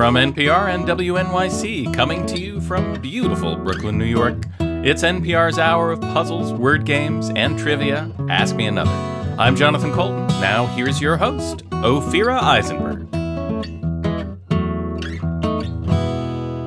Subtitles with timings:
[0.00, 5.92] From NPR and WNYC, coming to you from beautiful Brooklyn, New York, it's NPR's hour
[5.92, 8.10] of puzzles, word games, and trivia.
[8.30, 8.90] Ask Me Another.
[9.38, 10.26] I'm Jonathan Coulton.
[10.40, 13.10] Now, here's your host, Ophira Eisenberg.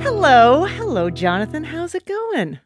[0.04, 1.64] Hello, hello, Jonathan.
[1.64, 2.60] How's it going?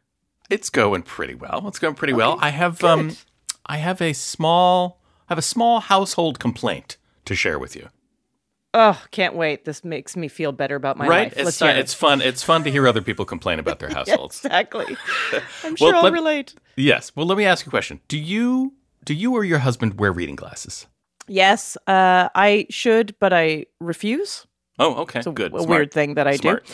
[0.50, 1.66] It's going pretty well.
[1.66, 2.36] It's going pretty well.
[2.42, 3.16] I have um.
[3.64, 5.00] I have a small,
[5.30, 7.88] I have a small household complaint to share with you.
[8.74, 9.64] Oh, can't wait.
[9.64, 11.24] This makes me feel better about my right?
[11.28, 11.32] life.
[11.36, 11.80] It's Let's uh, hear it.
[11.80, 12.20] it's fun.
[12.20, 14.44] It's fun to hear other people complain about their households.
[14.44, 14.84] exactly.
[15.32, 16.54] I'm Well, sure I'll let- relate.
[16.76, 17.12] Yes.
[17.16, 18.00] Well, let me ask you a question.
[18.08, 20.86] Do you do you or your husband wear reading glasses?
[21.30, 24.46] Yes, uh, I should, but I refuse.
[24.78, 25.18] Oh, okay.
[25.20, 25.52] It's a, Good.
[25.52, 25.68] a Smart.
[25.68, 26.66] weird thing that I Smart.
[26.66, 26.72] do.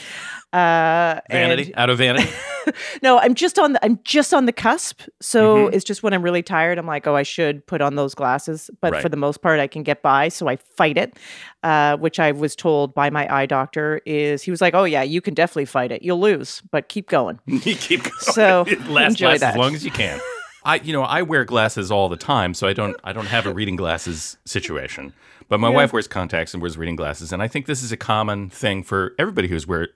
[0.58, 1.64] Uh, Vanity.
[1.72, 2.30] and- Out of vanity.
[3.02, 5.00] no, I'm just on the I'm just on the cusp.
[5.20, 5.74] So Mhm.
[5.74, 8.70] it's just when I'm really tired, I'm like, oh, I should put on those glasses.
[8.80, 9.02] But Right.
[9.02, 10.28] for the most part, I can get by.
[10.28, 11.18] So I fight it,
[11.64, 15.02] uh, which I was told by my eye doctor is he was like, oh yeah,
[15.02, 16.02] you can definitely fight it.
[16.02, 17.40] You'll lose, but keep going.
[17.46, 18.12] you keep going.
[18.20, 19.52] So, It lasts, enjoy that.
[19.54, 20.20] as long as you can.
[20.66, 23.44] I, you know, I wear glasses all the time, so I don't, I don't have
[23.46, 25.12] a reading glasses situation.
[25.48, 25.74] But my Yeah.
[25.76, 28.82] wife wears contacts and wears reading glasses, and I think this is a common thing
[28.82, 29.88] for everybody who's wear,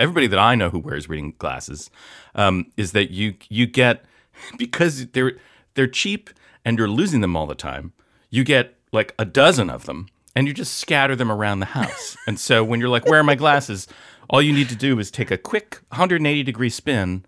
[0.00, 1.90] everybody that I know who wears reading glasses,
[2.34, 4.04] um, is that you you get
[4.58, 5.36] because they're
[5.74, 6.30] they're cheap
[6.64, 7.92] and you're losing them all the time.
[8.30, 12.16] You get like a dozen of them, and you just scatter them around the house.
[12.26, 13.86] and so when you're like, "Where are my glasses?"
[14.28, 17.24] All you need to do is take a quick 180 degree spin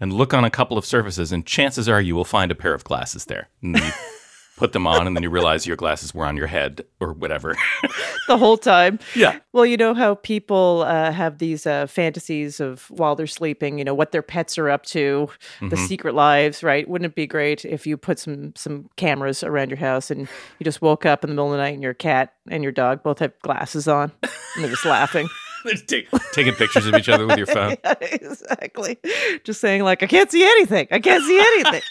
[0.00, 2.74] and look on a couple of surfaces, and chances are you will find a pair
[2.74, 3.48] of glasses there.
[4.60, 6.46] And then you put them on, and then you realize your glasses were on your
[6.46, 7.54] head or whatever.
[8.28, 8.98] the whole time.
[9.14, 9.38] yeah.
[9.52, 13.84] Well, you know how people uh, have these uh, fantasies of while they're sleeping, you
[13.84, 15.28] know, what their pets are up to,
[15.60, 15.86] the Mm-hmm.
[15.86, 16.88] secret lives, right?
[16.88, 20.20] Wouldn't it be great if you put some some cameras around your house and
[20.58, 22.72] you just woke up in the middle of the night and your cat and your
[22.72, 25.28] dog both have glasses on and they're just laughing?
[25.86, 27.76] Take, taking pictures of each other with your phone.
[27.84, 28.96] Yeah, exactly.
[29.44, 30.88] Just saying like, I can't see anything.
[30.90, 31.82] I can't see anything.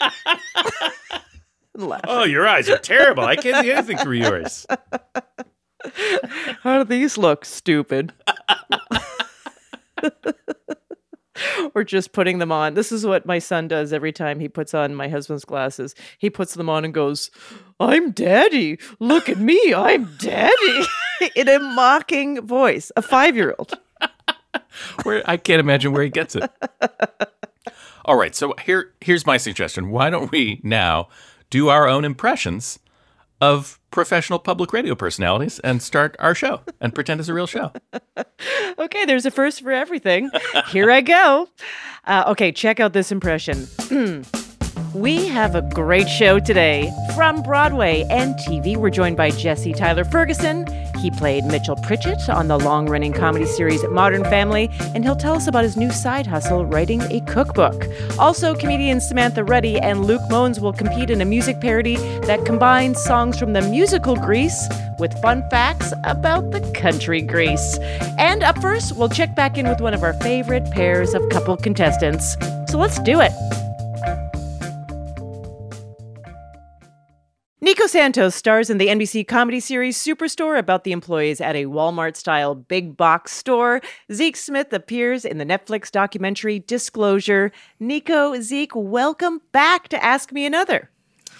[1.74, 2.00] And laugh.
[2.06, 3.24] Oh, your eyes are terrible.
[3.24, 4.66] I can't see anything through yours.
[6.62, 7.44] How do these look?
[7.44, 8.12] Stupid.
[11.74, 12.74] or just putting them on.
[12.74, 15.94] This is what my son does every time he puts on my husband's glasses.
[16.18, 17.30] He puts them on and goes,
[17.78, 18.78] I'm daddy.
[18.98, 19.72] Look at me.
[19.74, 20.82] I'm daddy.
[21.36, 22.90] In a mocking voice.
[22.96, 23.72] A five year old.
[25.04, 26.50] Where I can't imagine where he gets it.
[28.04, 29.90] All right, so here here's my suggestion.
[29.90, 31.08] Why don't we now
[31.50, 32.78] do our own impressions
[33.40, 37.72] of professional public radio personalities and start our show and pretend it's a real show?
[38.78, 40.30] Okay, there's a first for everything.
[40.68, 41.48] Here I go.
[42.06, 43.68] Uh, okay, check out this impression.
[44.94, 46.92] we have a great show today.
[47.14, 50.66] From Broadway and TV, we're joined by Jesse Tyler Ferguson.
[50.98, 55.34] He played Mitchell Pritchett on the long running comedy series Modern Family, and he'll tell
[55.34, 57.86] us about his new side hustle, writing a cookbook.
[58.18, 61.96] Also, comedians Samantha Ruddy and Luke Mones will compete in a music parody
[62.26, 64.68] that combines songs from the musical Grease
[64.98, 67.78] with fun facts about the country Greece.
[68.18, 71.56] And up first, we'll check back in with one of our favorite pairs of couple
[71.56, 72.36] contestants.
[72.68, 73.32] So let's do it.
[77.90, 82.54] Santos stars in the NBC comedy series Superstore about the employees at a Walmart style
[82.54, 83.80] big box store.
[84.12, 87.50] Zeke Smith appears in the Netflix documentary Disclosure.
[87.80, 90.88] Nico, Zeke, welcome back to Ask Me Another.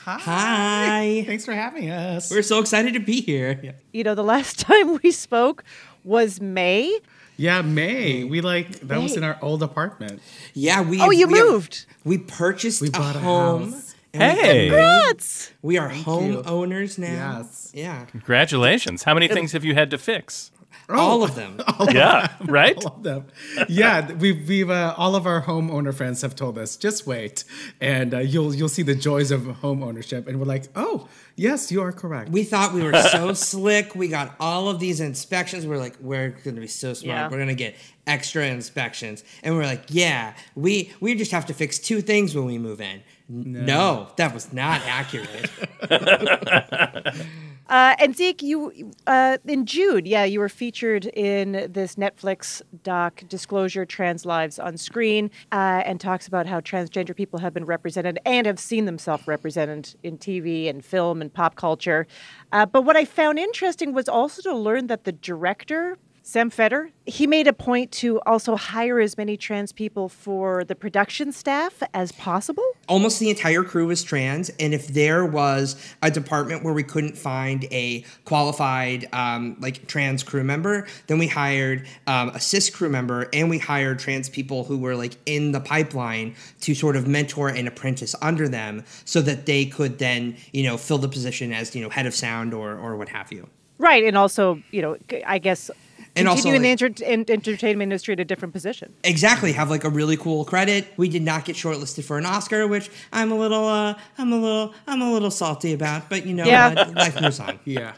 [0.04, 1.22] Hi.
[1.26, 2.30] Thanks for having us.
[2.32, 3.76] We're so excited to be here.
[3.92, 5.62] You know, the last time we spoke
[6.02, 6.98] was May.
[7.36, 8.24] yeah, May.
[8.24, 10.20] We like that was in our old apartment.
[10.54, 11.00] Yeah, we.
[11.00, 11.86] Oh, you we have- moved.
[12.04, 13.72] we purchased We a bought a home.
[13.72, 13.89] house.
[14.12, 14.68] And Hey.
[14.68, 15.52] Congrats.
[15.62, 17.04] We are homeowners you.
[17.04, 17.38] now.
[17.38, 17.70] Yes.
[17.74, 18.04] Yeah.
[18.06, 19.02] Congratulations.
[19.04, 20.50] How many things have you had to fix?
[20.88, 21.60] All of them.
[21.92, 22.76] Yeah, right?
[22.84, 23.26] All of them.
[23.68, 27.44] Yeah, we've we've uh, all of our homeowner friends have told us just wait,
[27.80, 31.70] and uh, you'll you'll see the joys of home ownership, and we're like, oh yes,
[31.72, 32.30] you are correct.
[32.30, 33.94] We thought we were so slick.
[33.94, 35.64] We got all of these inspections.
[35.66, 37.16] We're like, we're going to be so smart.
[37.16, 37.24] Yeah.
[37.28, 37.76] We're going to get
[38.06, 39.24] extra inspections.
[39.42, 42.80] And we're like, yeah, we we just have to fix two things when we move
[42.80, 43.02] in.
[43.30, 45.50] N- No, that was not accurate.
[47.70, 53.22] Uh, and Zeke, you uh, in Jude, yeah, you were featured in this Netflix doc,
[53.28, 58.18] Disclosure: Trans Lives on Screen, uh, and talks about how transgender people have been represented
[58.26, 62.08] and have seen themselves represented in TV and film and pop culture.
[62.50, 65.96] Uh, but what I found interesting was also to learn that the director
[66.30, 70.76] Sam Feder, he made a point to also hire as many trans people for the
[70.76, 72.62] production staff as possible.
[72.86, 77.18] almost the entire crew was trans and if there was a department where we couldn't
[77.18, 82.88] find a qualified um, like trans crew member then we hired um, a cis crew
[82.88, 87.08] member and we hired trans people who were like in the pipeline to sort of
[87.08, 91.52] mentor and apprentice under them so that they could then you know fill the position
[91.52, 93.48] as you know head of sound or or what have you
[93.80, 95.70] Right, and also, you know, I guess
[96.16, 98.92] And also, continue in the like- enter- in- entertainment industry at a different position.
[99.04, 102.66] exactly have like a really cool credit we did not get shortlisted for an oscar
[102.66, 106.34] which i'm a little uh i'm a little i'm a little salty about but you
[106.34, 106.74] know Yeah.
[106.76, 107.92] uh, life moves on Yeah.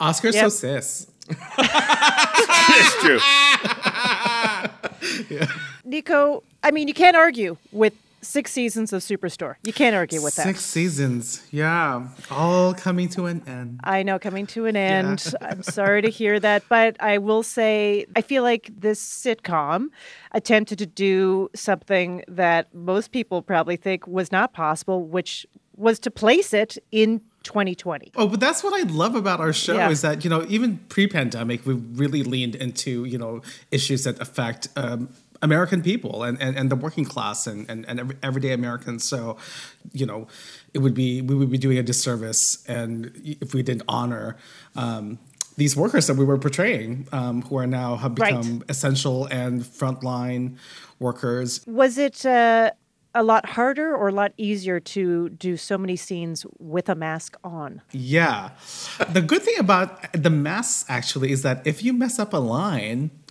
[0.00, 0.44] Oscar's Yep.
[0.44, 1.06] so cis.
[1.28, 3.20] It's true.
[5.30, 5.46] yeah.
[5.84, 9.56] Nico, I mean, you can't argue with six seasons of Superstore.
[9.62, 10.44] You can't argue with that.
[10.46, 11.42] Six seasons.
[11.50, 12.06] Yeah.
[12.30, 13.80] All coming to an end.
[13.84, 15.34] I know, coming to an end.
[15.40, 19.88] I'm sorry to hear that, but I will say I feel like this sitcom
[20.32, 25.46] attempted to do something that most people probably think was not possible, which
[25.76, 28.12] was to place it in 2020.
[28.14, 29.90] Oh, but that's what I love about our show Yeah.
[29.90, 33.42] is that, you know, even pre pandemic, we really leaned into, you know,
[33.72, 35.08] issues that affect um,
[35.42, 39.04] American people and, and, and the working class and, and, and everyday Americans.
[39.04, 39.36] So,
[39.92, 40.28] you know,
[40.72, 43.10] it would be, we would be doing a disservice and
[43.40, 44.36] if we didn't honor,
[44.76, 45.18] um,
[45.56, 48.34] these workers that we were portraying, um, who are now have Right.
[48.34, 50.56] become essential and frontline
[50.98, 51.60] workers.
[51.66, 52.70] Was it uh,
[53.14, 57.36] a lot harder or a lot easier to do so many scenes with a mask
[57.44, 57.82] on?
[57.92, 58.50] Yeah.
[59.08, 63.10] The good thing about the masks actually is that if you mess up a line,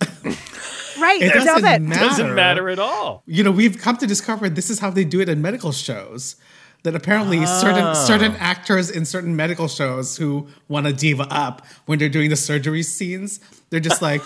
[1.00, 1.82] Right, It doesn't it.
[1.82, 2.00] matter.
[2.00, 3.22] Doesn't matter at all.
[3.26, 6.36] you know, we've come to discover this is how they do it in medical shows.
[6.84, 7.94] That apparently certain ah.
[7.94, 12.34] certain actors in certain medical shows who want to diva up when they're doing the
[12.36, 13.38] surgery scenes,
[13.70, 14.20] they're just like,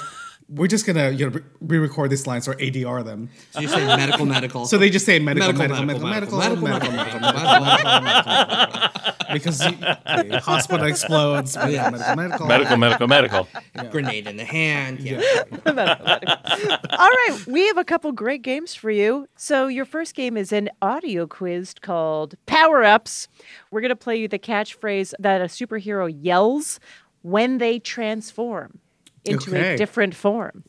[0.48, 3.30] we're just gonna you know re-record these lines or ADR them.
[3.50, 4.66] So you say medical, medical.
[4.66, 9.32] So they just say medical, medical, medical, medical, medical, medical, medical, medical, medical, medical, medical,
[9.32, 11.56] because you, the hospital explodes.
[11.56, 11.90] Medical, Yeah.
[11.90, 12.46] medical, medical,
[12.76, 13.90] Medical, medical, medical.
[13.90, 15.00] grenade in the hand.
[15.00, 15.20] Yeah.
[15.66, 19.28] All right, we have a couple great games for you.
[19.36, 23.28] So, your first game is an audio quiz called Power Ups.
[23.70, 26.78] We're going to play you the catchphrase that a superhero yells
[27.22, 28.78] when they transform
[29.26, 30.64] into a different form.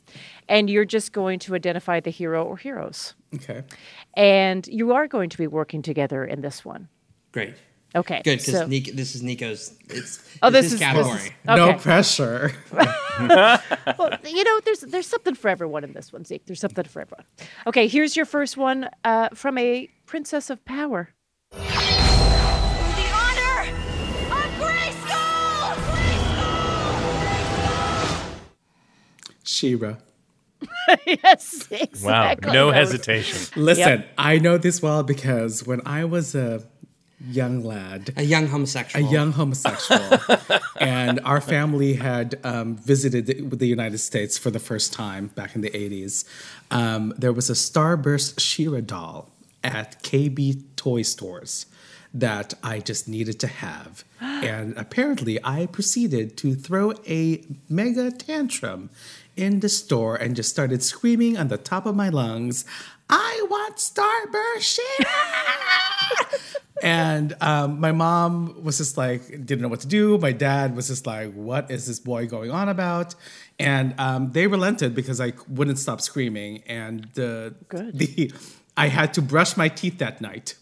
[0.49, 3.13] And you're just going to identify the hero or heroes.
[3.35, 3.63] Okay.
[4.15, 6.87] And you are going to be working together in this one.
[7.31, 7.55] Great.
[7.95, 8.21] Okay.
[8.23, 9.73] Good, because so- this is Nico's.
[9.89, 11.21] It's Oh, it's this his is- this category.
[11.21, 12.51] is- No pressure.
[12.71, 16.45] well, you know, there's there's something for everyone in this one, Zeke.
[16.45, 17.25] There's something for everyone.
[17.65, 21.09] Okay, here's your first one uh, from a Princess of Power.
[29.47, 29.95] She-Ra.
[31.05, 31.69] yes,
[32.03, 32.35] Wow.
[32.43, 33.61] No hesitation.
[33.61, 36.63] Listen, I know this well because when I was a
[37.29, 40.19] young lad, A young homosexual, a young homosexual,
[40.79, 45.55] and our family had um, visited the, the United States for the first time back
[45.55, 46.25] in the 80s,
[46.71, 49.31] um, there was a Starburst She-Ra doll
[49.63, 51.65] at KB toy stores
[52.13, 54.03] that I just needed to have.
[54.37, 58.89] And apparently, I proceeded to throw a mega tantrum
[59.35, 62.65] in the store and just started screaming on the top of my lungs,
[63.09, 66.39] I want Starburst She-Ra!
[66.83, 70.17] And um, my mom was just like, didn't know what to do.
[70.17, 73.15] My dad was just like, what is this boy going on about?
[73.57, 76.63] And um, they relented because I wouldn't stop screaming.
[76.67, 77.97] And Good.
[77.97, 78.31] the
[78.75, 80.55] I had to brush my teeth that night.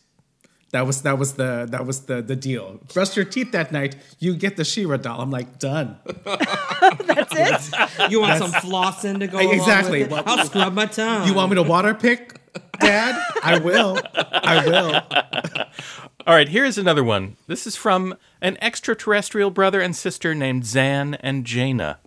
[0.76, 2.82] That was that was the that was the the deal.
[2.94, 5.22] Brush your teeth that night, you get the She-Ra doll.
[5.22, 5.98] I'm like done.
[6.26, 7.34] That's
[7.72, 8.10] it.
[8.12, 10.04] You want some flossing to go along Exactly.
[10.04, 10.24] with it?
[10.28, 11.30] I'll scrub my tongue.
[11.30, 12.34] You want me to water pick,
[12.82, 13.16] Dad?
[13.42, 13.98] I will.
[14.14, 15.66] I will.
[16.28, 17.38] All right, here's another one.
[17.48, 21.98] This is from an extraterrestrial brother and sister named Zan and Jayna.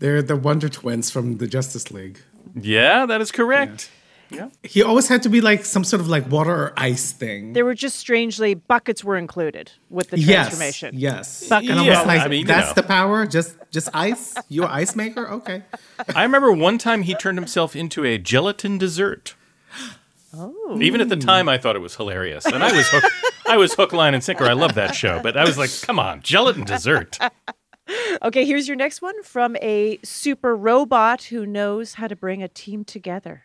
[0.00, 2.18] They're the Wonder Twins from the Justice League.
[2.54, 3.90] Yeah, that is correct.
[4.32, 7.52] Yeah, He always had to be like some sort of like water or ice thing.
[7.52, 10.94] There were just strangely buckets were included with the transformation.
[10.96, 11.48] yes.
[11.48, 11.70] Bucket.
[11.70, 12.74] And I'm Yeah, just like, I mean, you that's know.
[12.74, 13.26] the power.
[13.26, 14.36] Just just ice.
[14.48, 15.28] You're ice maker.
[15.28, 15.64] Okay.
[16.14, 19.34] I remember one time he turned himself into a gelatin dessert.
[20.32, 20.78] Oh.
[20.80, 23.04] Even at the time, I thought it was hilarious, and I was hook,
[23.48, 24.44] I was hook, line, and sinker.
[24.44, 27.18] I love that show, but I was like, "Come on, gelatin dessert."
[28.22, 32.48] Okay, here's your next one from a super robot who knows how to bring a
[32.48, 33.44] team together.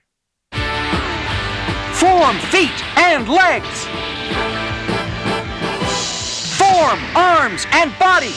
[1.94, 3.86] Form feet and legs.
[6.58, 8.34] Form arms and body.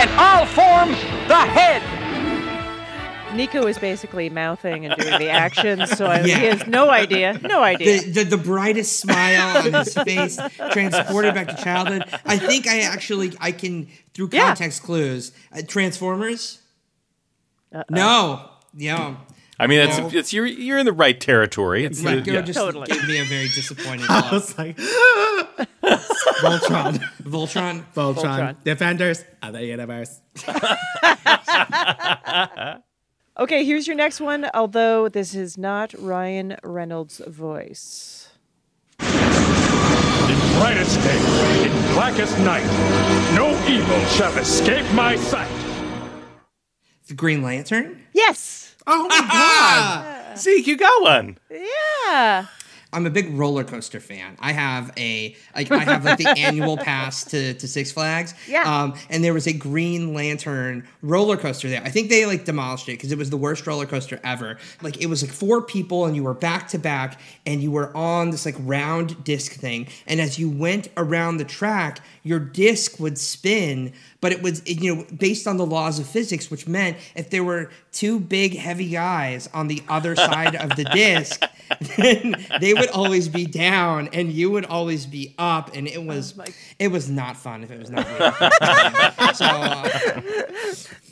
[0.00, 0.90] and I'll form
[1.26, 1.97] the head.
[3.38, 6.38] Nico is basically mouthing and doing the actions, so I, Yeah.
[6.38, 7.38] he has no idea.
[7.42, 8.02] No idea.
[8.02, 10.38] The, the, the brightest smile on his face,
[10.72, 12.04] transported back to childhood.
[12.26, 14.46] I think I actually I can through Yeah.
[14.48, 15.32] context clues.
[15.52, 16.60] Uh, Transformers.
[17.88, 19.16] No, yeah.
[19.60, 20.10] I mean, it's, No.
[20.12, 21.84] it's you're you're in the right territory.
[21.84, 22.40] It's the- Nico yeah.
[22.42, 22.86] just Totally.
[22.88, 24.76] gave me a very disappointed I was like,
[26.42, 27.84] Voltron, Voltron.
[27.94, 28.56] Voltron, Voltron.
[28.64, 30.20] Defenders of the Universe.
[33.40, 38.30] Okay, here's your next one, although this is not Ryan Reynolds' voice.
[38.98, 39.06] In
[40.58, 42.66] brightest day, in blackest night,
[43.36, 45.48] no evil shall escape my sight.
[47.06, 48.02] The Green Lantern.
[48.12, 48.74] Yes!
[48.88, 50.36] Oh my god!
[50.36, 51.38] Zeke, you got one.
[51.48, 52.46] Yeah.
[52.92, 54.36] I'm a big roller coaster fan.
[54.40, 58.34] I have a like I have like the annual pass to, to Six Flags.
[58.48, 58.62] Yeah.
[58.62, 61.82] Um, and there was a Green Lantern roller coaster there.
[61.82, 64.58] I think they like demolished it because it was the worst roller coaster ever.
[64.80, 67.94] Like it was like four people and you were back to back and you were
[67.94, 69.88] on this like round disc thing.
[70.06, 74.94] And as you went around the track, your disc would spin, but it was you
[74.94, 78.88] know based on the laws of physics, which meant if there were two big heavy
[78.88, 81.42] guys on the other side of the disc,
[81.96, 86.34] then they would always be down and you would always be up, and it was
[86.78, 88.06] it was not fun if it was not.
[88.08, 90.30] Really so uh,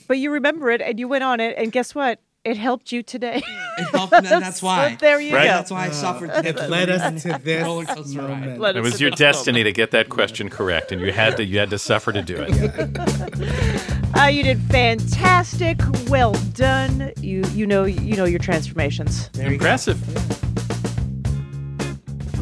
[0.09, 2.21] But you remember it and you went on it, and guess what?
[2.47, 3.43] It helped you today.
[3.79, 4.13] it helped.
[4.17, 4.93] and That's why.
[4.93, 5.47] So there you Right.
[5.47, 5.49] go.
[5.55, 6.33] That's why I suffered.
[6.33, 6.51] today.
[6.51, 8.29] It led us to this Roller coaster ride.
[8.57, 8.77] moment.
[8.77, 11.59] It was your this destiny to get that question correct, and you had to you
[11.59, 13.93] had to suffer to do it.
[14.19, 15.79] Uh, you did fantastic.
[16.09, 17.13] Well done.
[17.21, 19.29] You you know you know your transformations.
[19.35, 19.65] There you go.
[19.67, 20.01] Impressive.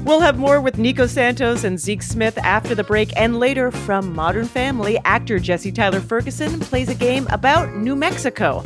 [0.04, 4.14] We'll have more with Nico Santos and Zeke Smith after the break, and later from
[4.14, 8.62] Modern Family, actor Jesse Tyler Ferguson plays a game about New Mexico.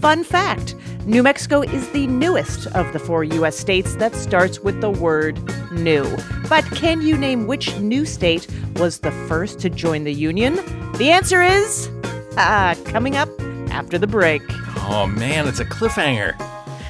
[0.00, 0.76] Fun fact
[1.06, 3.56] New Mexico is the newest of the four U.S.
[3.56, 5.38] states that starts with the word
[5.72, 6.06] new.
[6.48, 10.56] But can you name which new state was the first to join the Union?
[10.98, 11.90] The answer is
[12.36, 13.28] ah, coming up
[13.70, 14.42] after the break.
[14.90, 16.36] Oh man, it's a cliffhanger.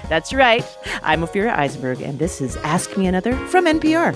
[0.09, 0.65] That's right.
[1.03, 4.15] I'm Ophira Eisenberg, and this is Ask Me Another from NPR.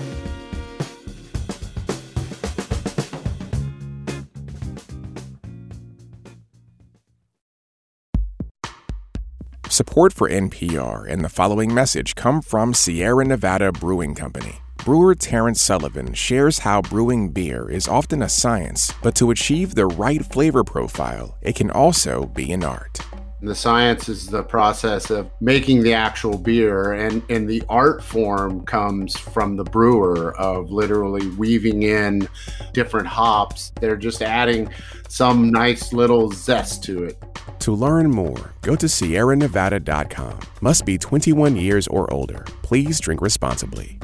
[9.73, 14.57] Support for NPR and the following message come from Sierra Nevada Brewing Company.
[14.85, 19.87] Brewer Terrence Sullivan shares how brewing beer is often a science, but to achieve the
[19.87, 22.99] right flavor profile, it can also be an art.
[23.43, 28.65] The science is the process of making the actual beer, and, and the art form
[28.65, 32.29] comes from the brewer of literally weaving in
[32.71, 33.73] different hops.
[33.81, 34.69] They're just adding
[35.09, 37.21] some nice little zest to it.
[37.59, 40.39] To learn more, go to sierranevada.com.
[40.61, 42.45] Must be 21 years or older.
[42.61, 43.99] Please drink responsibly.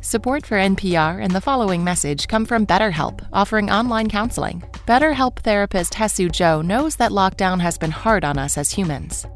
[0.00, 4.69] Support for NPR and the following message come from BetterHelp, offering online counseling.
[4.86, 9.26] BetterHelp therapist Hesu Joe knows that lockdown has been hard on us as humans.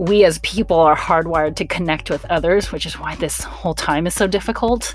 [0.00, 4.06] we as people are hardwired to connect with others, which is why this whole time
[4.06, 4.94] is so difficult.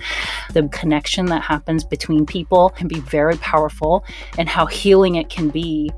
[0.54, 4.06] The connection that happens between people can be very powerful,
[4.38, 5.92] and how healing it can be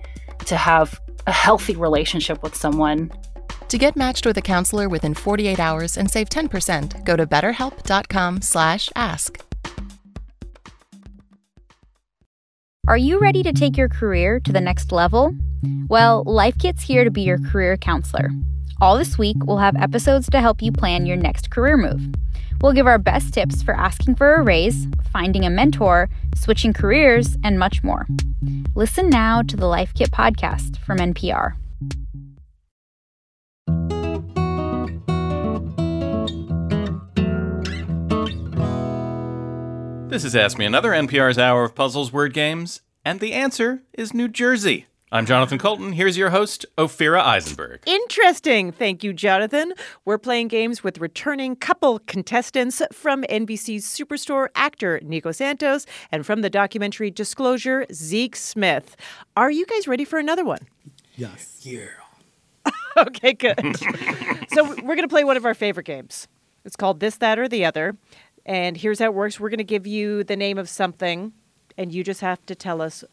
[0.45, 3.11] to have a healthy relationship with someone.
[3.67, 9.39] To get matched with a counselor within 48 hours and save 10%, go to betterhelp.com/ask.
[12.87, 15.33] Are you ready to take your career to the next level?
[15.87, 18.29] Well, Life Kit's here to be your career counselor.
[18.79, 22.13] All this week, we'll have episodes to help you plan your next career move.
[22.61, 27.37] We'll give our best tips for asking for a raise, finding a mentor, switching careers,
[27.43, 28.05] and much more.
[28.75, 31.55] Listen now to the Life Kit podcast from NPR.
[40.07, 44.13] This is Ask Me Another, NPR's hour of puzzles, word games, and the answer is
[44.13, 44.85] New Jersey.
[45.11, 45.93] I'm Jonathan Coulton.
[45.93, 47.81] Here's your host, Ophira Eisenberg.
[47.85, 48.71] Interesting.
[48.71, 49.73] Thank you, Jonathan.
[50.05, 56.41] We're playing games with returning couple contestants from NBC's Superstore actor Nico Santos and from
[56.41, 58.95] the documentary Disclosure, Zeke Smith.
[59.35, 60.67] Are you guys ready for another one?
[61.15, 61.59] Yes.
[61.63, 61.87] Yeah.
[62.97, 63.59] Okay, good.
[64.53, 66.29] so we're going to play one of our favorite games.
[66.63, 67.97] It's called This, That, or the Other.
[68.45, 71.33] And here's how it works we're going to give you the name of something,
[71.77, 73.03] and you just have to tell us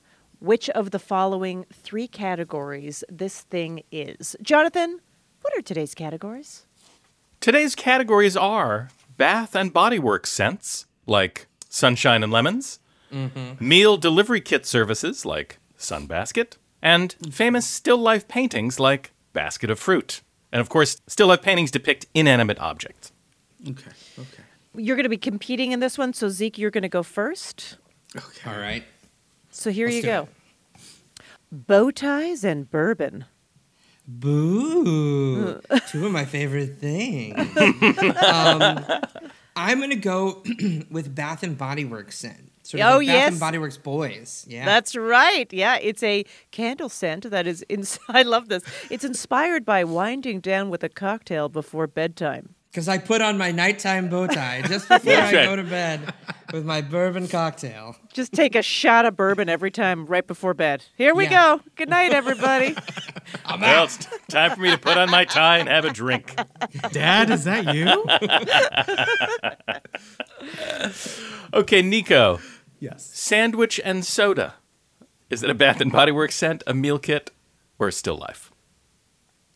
[0.41, 4.37] which of the following three categories this thing is.
[4.43, 5.01] Jonathan,
[5.41, 6.67] what are today's categories?
[7.41, 12.81] Today's categories are bath and body works scents, like sunshine and lemons,
[13.13, 13.67] mm-hmm.
[13.67, 20.21] meal delivery kit services, like Sunbasket, and famous still life paintings, like Basket of Fruit.
[20.53, 23.13] And of course, still life paintings depict inanimate objects.
[23.67, 23.91] Okay.
[24.19, 24.43] Okay.
[24.77, 27.77] You're going to be competing in this one, so Zeke, you're going to go first.
[28.17, 28.51] Okay.
[28.51, 28.85] All right.
[29.51, 30.29] So here Let's you do go.
[31.51, 33.27] Bow ties and bourbon.
[34.09, 35.61] Boo.
[35.89, 37.39] Two of my favorite things.
[38.23, 38.85] um,
[39.55, 40.43] I'm going to go
[40.91, 42.51] with Bath and Body Works scent.
[42.65, 43.31] Sort of Oh, like Bath yes.
[43.33, 44.47] and Body Works boys.
[44.49, 44.65] Yeah.
[44.65, 45.53] That's right.
[45.53, 47.65] Yeah, it's a candle scent that is.
[47.69, 48.63] Ins- I love this.
[48.91, 52.55] It's inspired by winding down with a cocktail before bedtime.
[52.73, 55.45] Because I put on my nighttime bow tie just before I right.
[55.45, 56.15] go to bed
[56.55, 57.97] with my bourbon cocktail.
[58.15, 60.83] Just take a shot of bourbon every time right before bed.
[60.97, 61.59] Here we Yeah.
[61.59, 61.61] go.
[61.77, 62.75] Good night, everybody.
[63.61, 63.99] well, it's
[64.29, 66.35] time for me to put on my tie and have a drink.
[66.93, 68.07] Dad, is that you?
[71.55, 72.41] Okay, Nico.
[72.81, 73.05] Yes.
[73.13, 74.55] Sandwich and soda.
[75.29, 77.31] Is it a Bath and Body Works scent, a meal kit,
[77.79, 78.51] or a still life?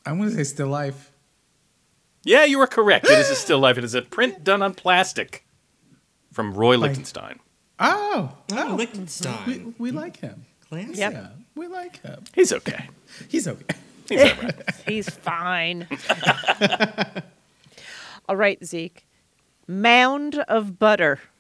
[0.05, 1.13] I'm going to say still life.
[2.27, 3.07] Yeah, you are correct.
[3.07, 3.79] It is a still life.
[3.79, 5.47] It is a print done on plastic
[6.33, 7.41] from Roy Lichtenstein.
[7.79, 8.37] Oh.
[8.53, 9.75] Oh, Lichtenstein.
[9.79, 10.45] We, we like him.
[10.69, 10.95] Classy.
[10.95, 12.25] Yeah, we like him.
[12.35, 12.89] He's okay.
[13.29, 13.77] He's okay.
[14.09, 14.71] He's all right.
[14.87, 15.89] He's fine.
[18.29, 19.07] All right, Zeke.
[19.69, 21.21] Mound of butter.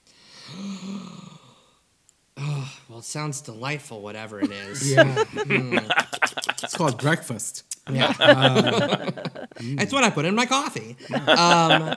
[2.88, 4.90] Well, it sounds delightful, whatever it is.
[4.90, 5.04] Yeah.
[5.04, 6.62] Mm.
[6.62, 7.64] It's called breakfast.
[7.90, 8.06] Yeah.
[8.20, 9.12] Um,
[9.60, 10.96] That's what I put in my coffee.
[11.10, 11.94] Um,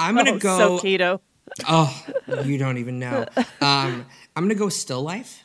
[0.00, 0.58] I'm going to Oh, go.
[0.78, 1.20] so keto.
[1.68, 2.04] Oh,
[2.44, 3.26] you don't even know.
[3.60, 5.44] Um, I'm going to go still life.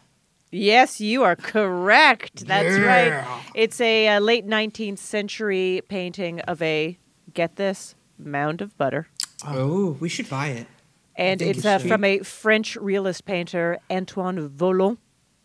[0.51, 2.47] Yes, you are correct.
[2.47, 2.85] That's Yeah.
[3.25, 3.43] right.
[3.53, 6.97] It's a uh, late 19th century painting of a,
[7.33, 9.07] get this, mound of butter.
[9.45, 10.67] Oh, we should buy it.
[11.15, 14.97] And it's uh, from a French realist painter, Antoine Vollon.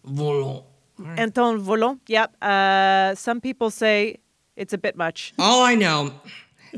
[0.06, 0.62] Vollon.
[1.18, 1.98] Antoine Vollon.
[2.06, 2.36] Yep.
[2.40, 4.18] Uh, some people say
[4.56, 5.32] it's a bit much.
[5.38, 6.12] All I know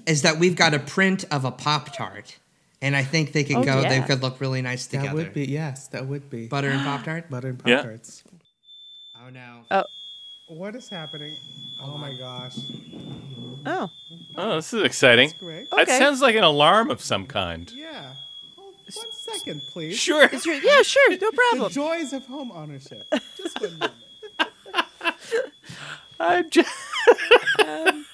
[0.06, 2.38] is that we've got a print of a Pop Tart.
[2.83, 5.09] And I think they could Oh, go, they could look really nice together.
[5.09, 6.46] that would be, yes, that would be.
[6.46, 7.31] Butter and Pop Tart?
[7.31, 7.77] Butter and Yeah.
[7.77, 8.22] Pop Tarts.
[9.24, 9.62] Oh, no.
[9.70, 9.85] Oh.
[10.48, 11.35] What is happening?
[11.81, 12.57] Oh my gosh.
[13.64, 13.90] Oh.
[14.37, 15.31] Oh, this is exciting.
[15.31, 15.70] That's great.
[15.70, 17.68] That sounds like an alarm of some kind.
[17.74, 18.12] Yeah.
[18.57, 19.96] Hold one second, please.
[19.98, 20.27] Sure.
[20.29, 21.11] Is your- yeah, sure.
[21.11, 21.33] No problem.
[21.33, 21.72] The problem.
[21.72, 23.09] joys of home ownership.
[23.37, 23.92] Just one moment.
[26.20, 26.70] I'm just,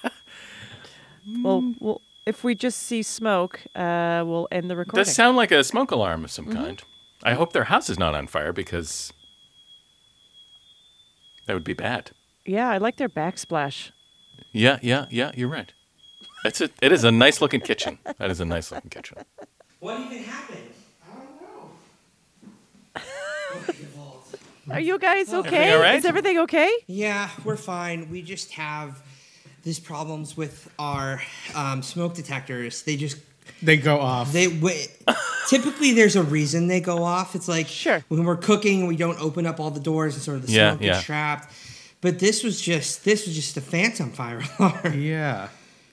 [1.44, 5.04] Well, well, if we just see smoke, uh, we'll end the recording.
[5.04, 6.82] does sound like a smoke alarm of some kind.
[7.22, 9.12] I hope their house is not on fire because
[11.46, 12.10] that would be bad.
[12.44, 13.92] yeah, I like their backsplash.
[14.52, 15.30] Yeah, yeah, yeah.
[15.36, 15.72] You're right.
[16.44, 17.98] It's a, it is a nice looking kitchen.
[18.18, 19.18] That is a nice looking kitchen.
[19.78, 20.58] What even happened?
[24.72, 25.48] Are you guys okay?
[25.56, 25.94] Everything all right?
[25.98, 26.70] Is everything okay?
[26.86, 28.10] Yeah, we're fine.
[28.10, 29.02] We just have
[29.62, 31.22] these problems with our
[31.54, 32.82] um, smoke detectors.
[32.82, 33.18] They just
[33.62, 34.32] They go off.
[34.32, 34.86] they w-
[35.48, 37.34] typically there's a reason they go off.
[37.34, 38.04] It's like Sure.
[38.08, 40.70] when we're cooking, we don't open up all the doors and sort of the Yeah,
[40.72, 40.92] smoke yeah.
[40.94, 41.52] gets trapped.
[42.00, 45.00] But this was just this was just a phantom fire alarm.
[45.00, 45.48] yeah.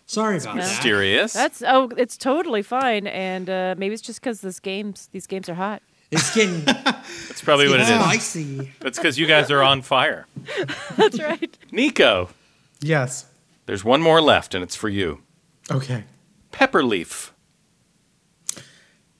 [0.07, 0.67] Sorry about that.
[0.67, 1.33] Mysterious.
[1.33, 5.47] That's oh, it's totally fine, and uh, maybe it's just because this games these games
[5.49, 5.83] are hot.
[6.11, 7.99] It's getting That's probably what it it's is.
[7.99, 8.71] spicy.
[8.79, 10.25] That's because you guys are on fire.
[10.97, 11.55] That's right.
[11.71, 12.29] Nico,
[12.81, 13.25] Yes.
[13.65, 15.21] there's one more left, and it's for you.
[15.69, 16.05] Okay.
[16.51, 17.31] Pepper leaf.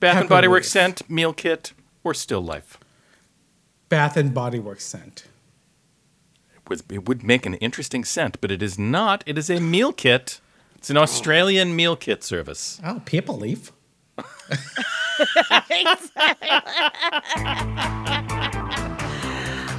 [0.00, 1.72] Bath and Pepper Body Works scent, meal kit,
[2.02, 2.78] or still life.
[3.88, 5.24] Bath and Body Works scent.
[6.56, 9.22] It would, it would make an interesting scent, but it is not.
[9.26, 10.40] It is a meal kit.
[10.76, 12.80] It's an Australian meal kit service.
[12.84, 13.72] Oh, people leaf.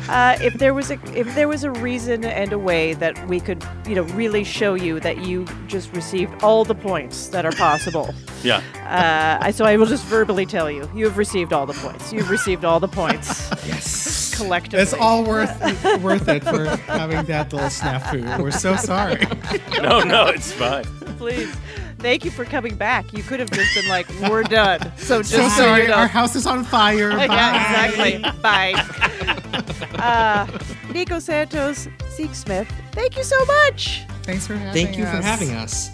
[0.09, 3.39] Uh, if there was a if there was a reason and a way that we
[3.39, 7.51] could you know really show you that you just received all the points that are
[7.53, 8.57] possible, Yeah.
[8.89, 12.11] uh, I so I will just verbally tell you you have received all the points.
[12.11, 13.49] You've received all the points.
[13.65, 14.35] Yes.
[14.35, 14.81] Collectively.
[14.81, 15.57] It's all worth
[16.01, 18.37] worth it for having that little snafu.
[18.39, 19.25] We're so sorry.
[19.81, 20.83] No, no, it's fine.
[21.17, 21.55] Please.
[22.01, 23.13] Thank you for coming back.
[23.13, 25.85] You could have just been like, "We're done." So just So so sorry.
[25.87, 25.93] you.
[25.93, 27.11] Our house is on fire.
[27.17, 27.25] Bye.
[27.25, 28.41] yeah, exactly.
[28.41, 29.27] Bye.
[30.01, 30.47] Uh,
[30.93, 34.01] Nico Santos, Zeke Smith, thank you so much.
[34.23, 34.73] Thanks for having us.
[34.73, 35.91] Thank you for having us.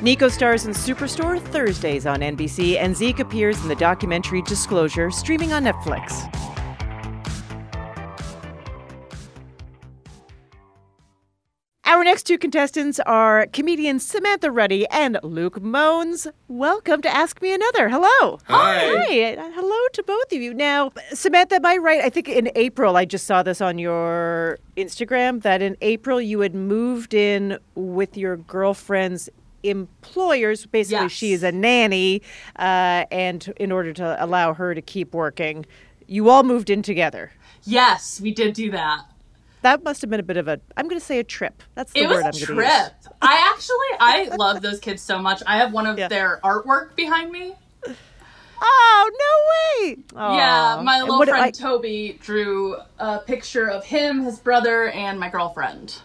[0.00, 5.52] Nico stars in Superstore Thursdays on NBC, and Zeke appears in the documentary Disclosure, streaming
[5.52, 6.12] on Netflix.
[11.92, 16.26] Our next two contestants are comedians Samantha Ruddy and Luke Mones.
[16.48, 17.90] Welcome to Ask Me Another.
[17.90, 18.38] Hello.
[18.46, 18.78] Hi.
[18.78, 19.50] Hi.
[19.52, 20.54] Hello to both of you.
[20.54, 22.02] Now, Samantha, am I right?
[22.02, 26.40] I think in April, I just saw this on your Instagram that in April you
[26.40, 29.28] had moved in with your girlfriend's
[29.62, 30.64] employers.
[30.64, 31.12] Basically, Yes.
[31.12, 32.22] she is a nanny,
[32.58, 35.66] uh, and in order to allow her to keep working,
[36.06, 37.32] you all moved in together.
[37.64, 39.04] Yes, we did do that.
[39.62, 41.62] That must have been a bit of a, I'm going to say a trip.
[41.74, 42.46] That's the it word I'm going to use.
[42.48, 42.92] trip.
[43.22, 45.42] I actually I love those kids so much.
[45.46, 47.54] I have one of their artwork behind me.
[48.64, 49.10] Oh
[49.80, 49.96] no way!
[50.36, 55.28] Yeah, my little friend I- Toby drew a picture of him, his brother, and my
[55.28, 55.96] girlfriend.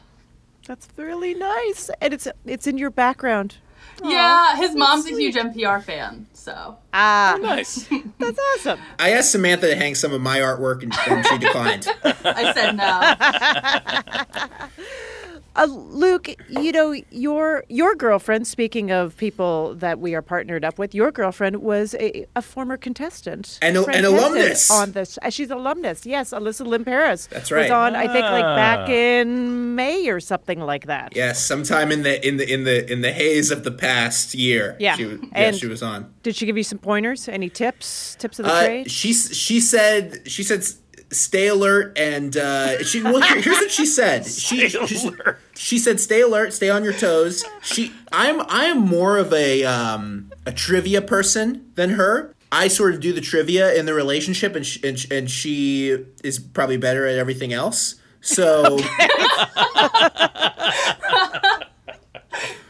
[0.66, 3.58] That's really nice, and it's it's in your background.
[4.04, 7.88] Yeah, his mom's a huge NPR fan, so ah, nice.
[8.20, 8.80] That's awesome.
[9.00, 11.88] I asked Samantha to hang some of my artwork and, and she declined.
[12.04, 14.68] I said no.
[15.58, 18.46] Uh, Luke, you know your your girlfriend.
[18.46, 22.78] Speaking of people that we are partnered up with, your girlfriend was a, a former
[22.78, 24.70] contestant An- an alumnus.
[24.70, 25.18] on this.
[25.24, 26.06] uh, She's alumnus.
[26.06, 27.28] Yes, Alyssa Limperis.
[27.30, 27.72] That's Was right.
[27.72, 28.92] on, I think, like back Ah.
[28.92, 31.16] in May or something like that.
[31.16, 34.76] Yes, sometime in the in the in the in the haze of the past year.
[34.80, 36.14] Yeah, she, yeah, and she was on.
[36.22, 37.28] Did she give you some pointers?
[37.28, 38.16] Any tips?
[38.20, 38.92] Tips of the Uh, trade?
[38.92, 40.78] she she said she said s-
[41.12, 44.26] stay alert and uh, she well here- here's what she said.
[44.48, 45.10] She, she
[45.56, 47.44] she said stay alert, stay on your toes.
[47.62, 52.34] She I'm I am more of a um a trivia person than her.
[52.52, 56.40] I sort of do the trivia in the relationship and she, and, and she is
[56.40, 57.96] probably better at everything else.
[58.22, 58.80] So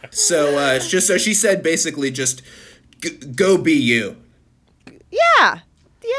[0.09, 2.41] So uh, just so she said basically just
[3.01, 4.17] g- go be you.
[5.11, 5.59] Yeah.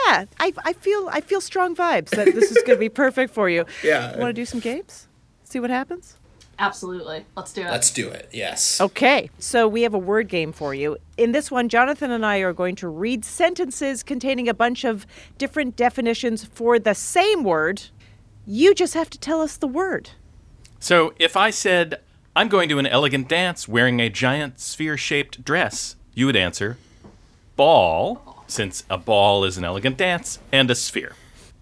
[0.07, 0.25] Yeah.
[0.39, 3.49] I, I feel I feel strong vibes that this is going to be perfect for
[3.49, 3.65] you.
[3.83, 4.17] Yeah.
[4.19, 5.07] Want to do some games?
[5.45, 6.17] See what happens?
[6.59, 7.25] Absolutely.
[7.37, 7.71] Let's do it.
[7.71, 8.29] Let's do it.
[8.33, 8.81] Yes.
[8.81, 9.31] Okay.
[9.39, 10.97] So we have a word game for you.
[11.17, 15.07] In this one, Jonathan and I are going to read sentences containing a bunch of
[15.39, 17.85] different definitions for the same word.
[18.45, 20.11] You just have to tell us the word.
[20.81, 22.01] So if I said,
[22.35, 26.77] I'm going to an elegant dance wearing a giant sphere shaped dress, you would answer,
[27.57, 31.15] ball, since a ball is an elegant dance, and a sphere.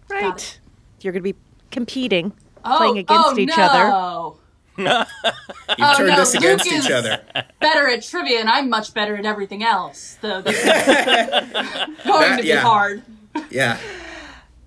[0.09, 0.59] Right.
[1.01, 1.39] You're going to be
[1.71, 2.33] competing,
[2.65, 3.91] Oh, playing against oh, each other.
[3.93, 4.37] Oh,
[4.79, 5.05] no.
[5.25, 7.21] You Oh, turned no, us against Luke each is- other.
[7.61, 10.17] Better at trivia, and I'm much better at everything else.
[10.21, 10.65] So this is
[12.05, 12.61] going to be yeah.
[12.61, 13.03] hard.
[13.51, 13.79] Yeah.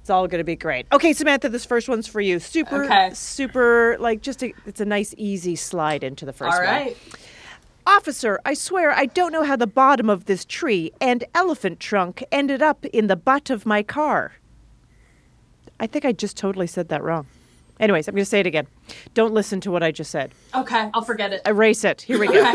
[0.01, 0.87] It's all going to be great.
[0.91, 2.39] Okay, Samantha, this first one's for you.
[2.39, 3.11] Super, Okay.
[3.13, 6.67] super, like just a, it's a nice, easy slide into the first All one.
[6.67, 6.97] right.
[7.89, 12.23] Officer, I swear I don't know how the bottom of this tree and elephant trunk
[12.31, 14.33] ended up in the butt of my car.
[15.79, 17.25] I think I just totally said that wrong.
[17.79, 18.67] Anyways, I'm going to say it again.
[19.15, 20.33] Don't listen to what I just said.
[20.53, 21.41] Okay, I'll forget it.
[21.47, 22.03] Erase it.
[22.03, 22.53] Here we go.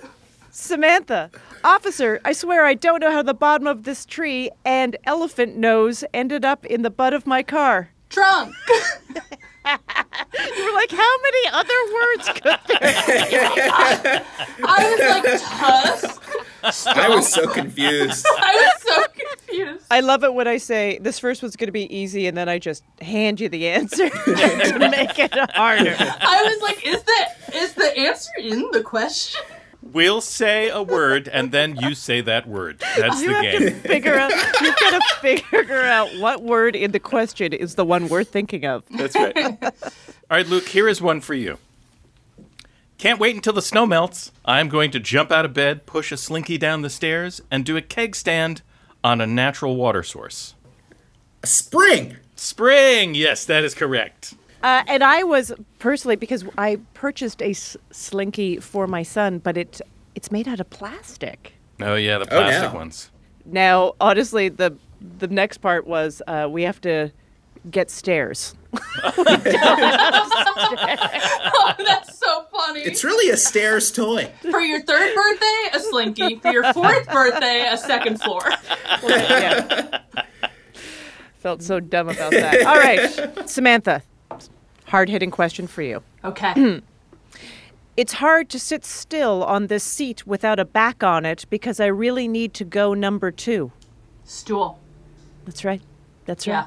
[0.50, 1.30] Samantha,
[1.64, 6.04] officer, I swear I don't know how the bottom of this tree and elephant nose
[6.12, 7.88] ended up in the butt of my car.
[8.10, 8.54] Trunk.
[9.64, 14.24] You were like, how many other words could there be?
[14.64, 16.22] I was like, tusk?
[16.86, 18.26] I was so confused.
[18.38, 19.84] I was so confused.
[19.90, 22.48] I love it when I say this first one's going to be easy, and then
[22.48, 25.96] I just hand you the answer to make it harder.
[25.98, 29.40] I was like, is the is the answer in the question?
[29.92, 32.78] We'll say a word, and then you say that word.
[32.96, 33.62] That's you the have game.
[33.62, 34.30] to figure out.
[34.60, 38.66] You've got to figure out what word in the question is the one we're thinking
[38.66, 38.84] of.
[38.90, 39.36] That's right.
[39.62, 39.80] All
[40.30, 41.58] right, Luke, here is one for you.
[42.98, 44.32] Can't wait until the snow melts.
[44.44, 47.76] I'm going to jump out of bed, push a slinky down the stairs, and do
[47.76, 48.62] a keg stand
[49.04, 50.54] on a natural water source.
[51.42, 52.16] A spring.
[52.34, 53.14] Spring.
[53.14, 54.34] Yes, that is correct.
[54.62, 59.56] Uh, and I was personally because I purchased a s- slinky for my son, but
[59.56, 59.80] it
[60.14, 61.52] it's made out of plastic.
[61.80, 63.10] Oh yeah, the Oh, plastic ones.
[63.44, 64.76] Now, honestly, the
[65.18, 67.12] the next part was uh, we have to
[67.70, 68.54] get stairs.
[70.70, 72.80] Oh, that's so funny.
[72.80, 74.30] It's really a stairs toy.
[74.42, 76.36] For your third birthday, a slinky.
[76.36, 78.42] For your fourth birthday, a second floor.
[79.02, 80.00] yeah.
[81.38, 82.62] Felt so dumb about that.
[82.66, 84.02] All right, Samantha,
[84.88, 86.02] hard hitting question for you.
[86.24, 86.82] Okay.
[87.96, 91.86] It's hard to sit still on this seat without a back on it because I
[91.86, 93.72] really need to go number two.
[94.22, 94.78] Stool.
[95.44, 95.82] That's right.
[96.24, 96.60] That's Yeah.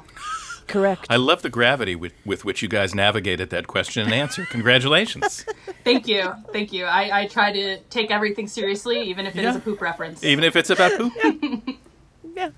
[0.68, 1.06] Correct.
[1.08, 4.44] I love the gravity with, with which you guys navigated that question and answer.
[4.44, 5.46] Congratulations.
[5.84, 6.34] Thank you.
[6.52, 6.84] Thank you.
[6.84, 9.56] I, I try to take everything seriously, even if it is Yeah.
[9.56, 10.22] a poop reference.
[10.22, 11.14] Even if it's about poop.
[12.34, 12.54] That's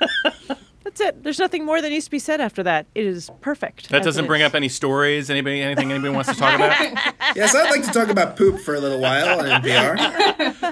[0.98, 1.22] That's it.
[1.22, 2.86] There's nothing more that needs to be said after that.
[2.94, 3.88] It is perfect.
[3.90, 4.46] That doesn't bring is.
[4.46, 5.30] up any stories.
[5.30, 6.76] Anybody, anything anybody wants to talk about?
[7.36, 9.96] Yes, I'd like to talk about poop for a little while on NPR.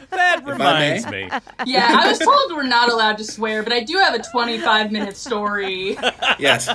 [0.09, 1.29] that reminds me.
[1.67, 4.91] Yeah, I was told we're not allowed to swear, but I do have a 25
[4.91, 5.99] minute story.
[6.39, 6.69] Yes.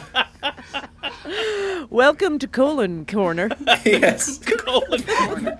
[1.89, 3.49] Welcome to Colon Corner.
[3.85, 4.37] yes.
[4.39, 5.59] Colon Corner.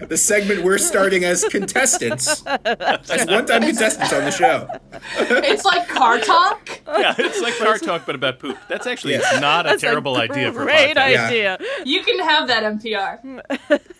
[0.00, 4.68] The segment we're starting as contestants, as one-time contestants on the show.
[5.18, 6.80] It's like car talk.
[6.86, 8.56] Yeah, it's like car talk, but about poop.
[8.68, 9.40] That's actually Yes.
[9.40, 11.12] not a That's a terrible idea for a Great podcast.
[11.12, 11.56] Yeah.
[11.56, 11.58] idea.
[11.84, 13.40] You can have that NPR.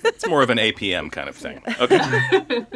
[0.04, 1.62] It's more of an APM kind of thing.
[1.80, 1.98] Okay.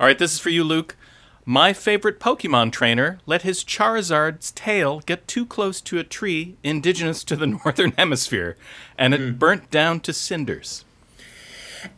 [0.00, 0.96] All right, this is for you, Luke.
[1.44, 7.24] My favorite Pokemon trainer let his Charizard's tail get too close to a tree indigenous
[7.24, 8.56] to the Northern Hemisphere,
[8.96, 9.32] and it hmm.
[9.38, 10.84] burnt down to cinders.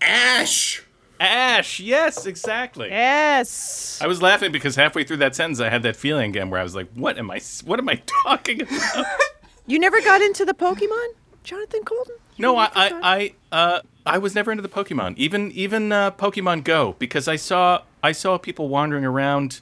[0.00, 0.83] Ash.
[1.20, 2.88] Ash, yes, exactly.
[2.90, 3.98] Yes.
[4.02, 6.62] I was laughing because halfway through that sentence, I had that feeling again where I
[6.62, 7.40] was like, "What am I?
[7.64, 9.06] What am I talking about?"
[9.66, 11.06] You never got into the Pokemon,
[11.42, 12.16] Jonathan Coulton?
[12.36, 15.16] No, I, I, I, uh, I was never into the Pokemon.
[15.16, 19.60] Even, even uh, Pokemon Go, because I saw, I saw people wandering around,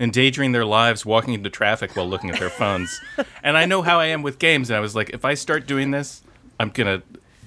[0.00, 2.98] endangering their lives, walking into traffic while looking at their phones.
[3.44, 5.66] and I know how I am with games, and I was like, if I start
[5.66, 6.22] doing this,
[6.58, 7.02] I'm gonna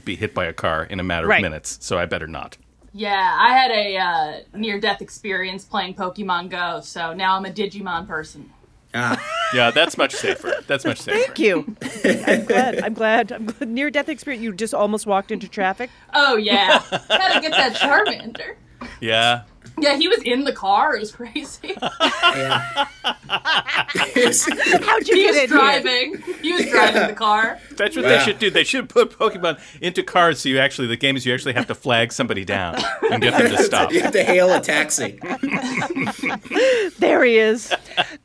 [0.05, 1.39] be hit by a car in a matter Right.
[1.39, 1.79] of minutes.
[1.81, 2.55] So I better not.
[2.97, 7.51] Yeah, I had a uh, near death experience playing Pokemon Go, so now I'm a
[7.51, 8.49] Digimon person.
[8.95, 9.23] Ah.
[9.53, 10.55] Yeah, that's much safer.
[10.65, 11.19] That's much safer.
[11.19, 11.75] Thank you.
[12.25, 12.79] I'm glad.
[12.83, 13.31] I'm glad.
[13.31, 13.69] I'm glad.
[13.69, 14.43] Near death experience.
[14.43, 15.91] You just almost walked into traffic.
[16.15, 16.79] Oh, yeah.
[16.79, 18.55] Had to get that Charmander.
[19.01, 19.43] Yeah.
[19.79, 20.95] Yeah, he was in the car.
[20.95, 21.75] It was crazy.
[22.35, 22.59] Yeah.
[24.03, 25.47] How'd you he get was in here?
[25.47, 26.17] driving.
[26.41, 27.57] He was driving the car.
[27.77, 28.11] That's what Wow.
[28.17, 28.49] they should do.
[28.49, 31.67] They should put Pokemon into cars so you actually, the game is you actually have
[31.67, 32.75] to flag somebody down
[33.11, 33.91] and get them to stop.
[33.91, 35.19] You have to hail a taxi.
[36.99, 37.73] There he is.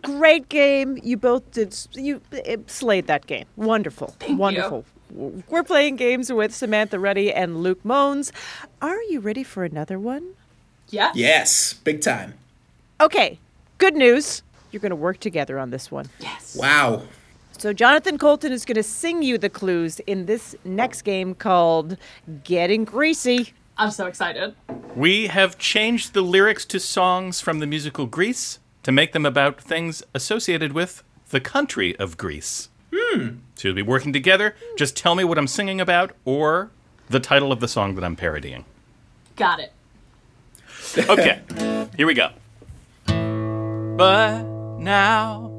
[0.02, 0.98] Great game.
[1.02, 1.74] You both did.
[1.92, 3.46] You it slayed that game.
[3.56, 4.08] Wonderful.
[4.18, 4.36] Thank you.
[4.36, 4.84] Wonderful.
[5.10, 8.32] We're playing games with Samantha Ruddy and Luke Mones.
[8.80, 10.34] Are you ready for another one?
[10.92, 11.10] Yeah.
[11.14, 12.34] Yes, big time.
[13.00, 13.38] Okay.
[13.78, 14.42] Good news.
[14.70, 16.08] You're going to work together on this one.
[16.20, 16.54] Yes.
[16.54, 17.02] Wow.
[17.58, 21.96] So Jonathan Coulton is going to sing you the clues in this next game called
[22.44, 23.52] Getting Greasy.
[23.76, 24.54] I'm so excited.
[24.94, 29.60] We have changed the lyrics to songs from the musical Grease to make them about
[29.60, 32.68] things associated with the country of Greece.
[32.94, 33.36] Hmm.
[33.54, 34.54] So you'll be working together.
[34.76, 36.70] Just tell me what I'm singing about or
[37.08, 38.64] the title of the song that I'm parodying.
[39.36, 39.72] Got it.
[41.08, 41.40] Okay,
[41.96, 42.28] here we go.
[43.96, 44.42] But
[44.78, 45.50] now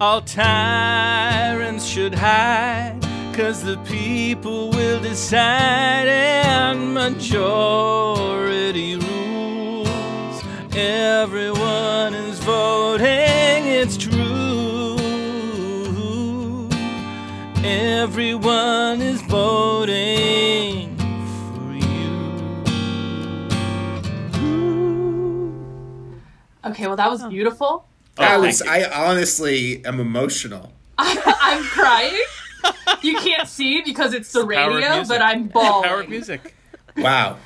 [0.00, 2.98] all tyrants should hide,
[3.32, 10.42] cause the people will decide and majority rules.
[10.74, 14.96] Everyone is voting, it's true.
[17.62, 19.69] Everyone is voting
[26.70, 27.86] Okay, well, that was beautiful.
[28.18, 28.60] I Oh, was.
[28.60, 30.72] thank I honestly am emotional.
[30.98, 32.16] I'm crying.
[33.02, 35.84] You can't see because it's the Power of radio, but I'm bald.
[35.86, 36.54] Power of music.
[36.96, 37.38] Wow.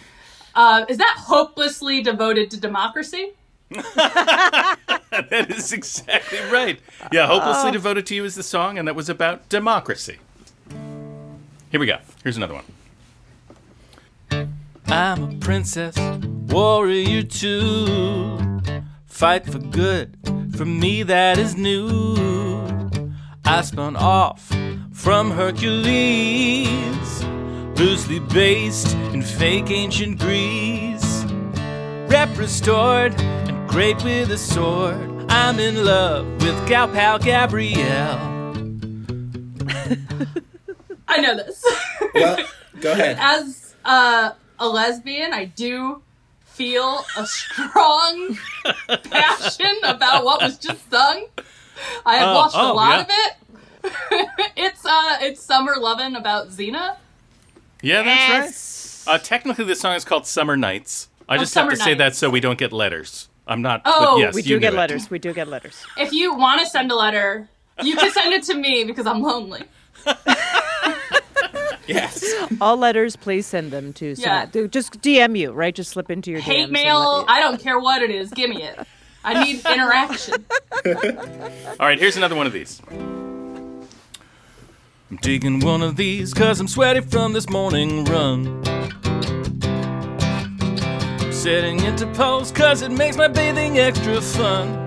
[0.55, 3.33] Uh, is that hopelessly devoted to democracy?
[3.71, 6.79] that is exactly right.
[7.13, 10.19] Yeah, Hopelessly Devoted to You is the song, and that was about democracy.
[11.71, 11.99] Here we go.
[12.23, 14.47] Here's another one.
[14.87, 15.97] I'm a princess,
[16.49, 18.61] warrior too.
[19.15, 20.19] Fight for good,
[20.57, 22.17] for me that is new.
[23.45, 24.53] I spun off
[24.91, 27.25] from Hercules,
[27.79, 31.25] loosely based in fake ancient Greece.
[32.09, 35.27] Rep restored and great with a sword.
[35.29, 38.19] I'm in love with gal pal Gabrielle.
[41.07, 41.65] I know this.
[42.15, 42.39] Well,
[42.81, 43.17] go ahead.
[43.21, 46.03] As uh, a lesbian, I do
[46.55, 48.39] feel a strong
[49.11, 51.27] passion about what was just sung.
[52.07, 53.03] I have Oh, watched oh, a lot yeah.
[53.03, 54.31] of it.
[54.57, 56.97] it's uh, it's Summer Lovin' about Xena.
[57.83, 59.05] Yeah, that's Yes.
[59.07, 59.15] right.
[59.15, 61.09] Uh, technically, the song is called Summer Nights.
[61.29, 63.29] I Oh, just have to Summer say that so we don't get letters.
[63.47, 63.83] I'm not.
[63.85, 64.81] Oh, but yes, we you do get knew it.
[64.81, 65.11] letters.
[65.11, 65.85] We do get letters.
[65.99, 67.49] If you want to send a letter,
[67.83, 69.65] you can send it to me because I'm lonely.
[71.87, 72.25] Yes.
[72.61, 74.15] All letters, please send them to Yeah.
[74.15, 74.69] Samantha.
[74.69, 75.75] Just DM you, right?
[75.75, 76.45] Just slip into your DMs.
[76.45, 78.79] Hate and mail, let I don't care what it is, give me it.
[79.25, 80.45] I need interaction.
[80.87, 82.81] All right, here's another one of these.
[85.11, 88.63] I'm taking one of these cause I'm sweaty from this morning run.
[89.63, 94.81] I'm setting it to pose cause it makes my bathing extra fun.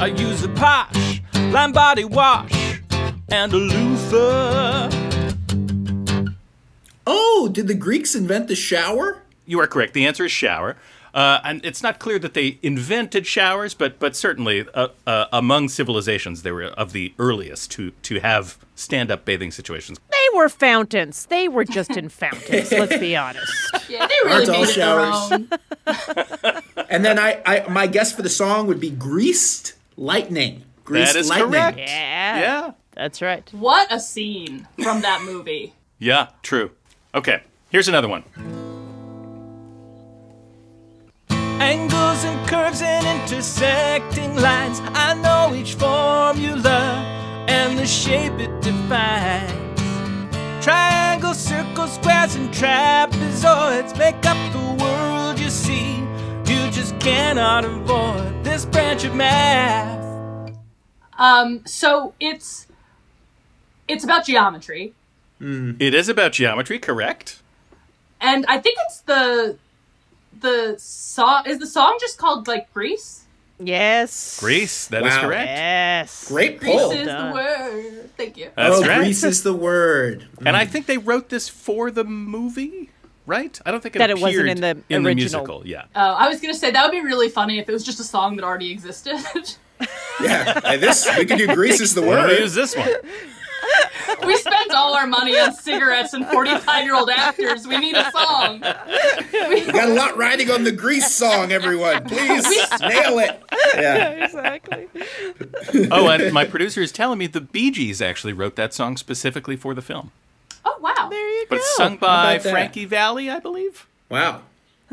[0.00, 1.20] I use a posh
[1.52, 2.71] lime body wash,
[3.32, 4.90] and a loofah.
[7.06, 9.22] Oh, did the Greeks invent the shower?
[9.46, 9.94] You are correct.
[9.94, 10.76] The answer is shower.
[11.14, 15.68] Uh, and it's not clear that they invented showers, but but certainly uh, uh, among
[15.68, 19.98] civilizations they were of the earliest to to have stand up bathing situations.
[20.10, 21.26] They were fountains.
[21.26, 22.72] They were just in fountains.
[22.72, 23.52] let's be honest.
[23.88, 25.32] Yeah, they really Aren't all made it their showers.
[25.32, 26.62] own.
[26.88, 30.62] And then I, I my guess for the song would be Greased Lightning.
[30.84, 31.50] Greased That is Lightning.
[31.50, 31.78] correct.
[31.78, 32.40] Yeah.
[32.40, 32.72] Yeah.
[32.94, 33.48] That's right.
[33.52, 35.74] What a scene from that movie.
[35.98, 36.72] Yeah, true.
[37.14, 38.24] Okay, here's another one.
[41.30, 44.80] Angles and curves and intersecting lines.
[44.82, 47.04] I know each formula
[47.46, 49.52] and the shape it defines.
[50.64, 55.98] Triangles, circles, squares, and trapezoids make up the world you see.
[56.46, 60.02] You just cannot avoid this branch of math.
[61.16, 62.66] Um, so it's
[63.92, 64.92] it's about geometry,
[65.38, 65.72] hmm.
[65.78, 67.40] It is about geometry, correct?
[68.20, 69.56] and I think it's the
[70.40, 71.44] the song.
[71.46, 73.24] Is the song just called like Grease?
[73.58, 74.40] Yes.
[74.40, 75.20] Grease, that is Wow.
[75.20, 75.46] correct.
[75.48, 76.28] Yes.
[76.28, 76.90] Great Grease pull.
[76.90, 77.28] is done.
[77.28, 78.10] the word.
[78.16, 78.50] Thank you.
[78.56, 78.98] That's oh, right.
[78.98, 80.26] Grease is the word.
[80.44, 80.72] And I hmm.
[80.72, 82.90] think they wrote this for the movie,
[83.26, 83.60] right?
[83.64, 85.14] I don't think it That it wasn't in the in the original.
[85.14, 85.62] musical.
[85.66, 85.84] Yeah.
[85.94, 88.04] Oh, I was gonna say that would be really funny if it was just a
[88.04, 89.18] song that already existed.
[90.20, 92.38] Yeah, and this we could do Grease is the We'll word.
[92.38, 92.88] use this one.
[94.26, 97.66] We spent all our money on cigarettes and forty-five-year-old actors.
[97.66, 98.60] We need a song.
[99.32, 102.04] We got a lot riding on the Grease song, everyone.
[102.04, 102.44] Please
[102.80, 103.42] nail it.
[103.74, 104.24] Yeah.
[104.24, 104.88] Exactly.
[105.90, 109.56] Oh, and my producer is telling me the Bee Gees actually wrote that song specifically
[109.56, 110.10] for the film,
[110.64, 111.60] Oh wow, There you but go.
[111.60, 112.38] it's sung by?
[112.38, 113.86] Frankie Valli, I believe.
[114.08, 114.42] Wow.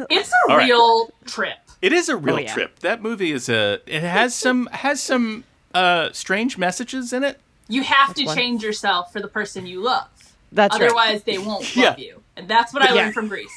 [0.09, 0.65] it's a All right.
[0.67, 1.57] real trip.
[1.81, 2.53] It is a real Oh, yeah.
[2.53, 2.79] trip.
[2.79, 3.79] That movie is a.
[3.85, 7.39] It has some has some uh, strange messages in it.
[7.69, 8.35] You have to one.
[8.35, 10.07] change yourself for the person you love.
[10.51, 10.85] That's right.
[10.87, 11.89] Otherwise, they won't Yeah.
[11.89, 12.21] love you.
[12.35, 13.01] And that's what I Yeah.
[13.03, 13.49] learned from Grease.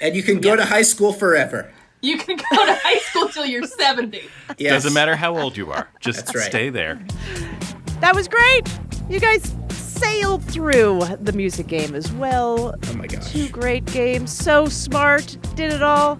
[0.00, 1.70] And you can go to high school forever.
[2.02, 4.22] You can go to high school till you're 70.
[4.58, 4.72] Yes.
[4.72, 5.88] Doesn't matter how old you are.
[6.00, 6.44] Just That's right.
[6.44, 7.00] stay there.
[8.00, 8.62] That was great.
[9.10, 12.74] You guys sailed through the music game as well.
[12.88, 13.32] Oh my gosh.
[13.32, 14.30] Two great games.
[14.32, 15.36] So smart.
[15.56, 16.18] Did it all.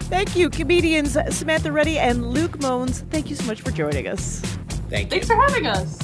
[0.00, 3.04] Thank you, comedians Samantha Reddy and Luke Mones.
[3.10, 4.40] Thank you so much for joining us.
[4.90, 5.10] Thank you.
[5.10, 5.96] Thanks for having us.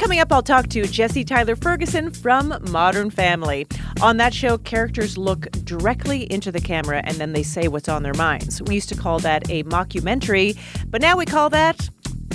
[0.00, 3.66] Coming up, I'll talk to Jesse Tyler Ferguson from Modern Family.
[4.00, 8.02] On that show, characters look directly into the camera and then they say what's on
[8.02, 8.62] their minds.
[8.62, 10.58] We used to call that a mockumentary,
[10.88, 11.90] but now we call that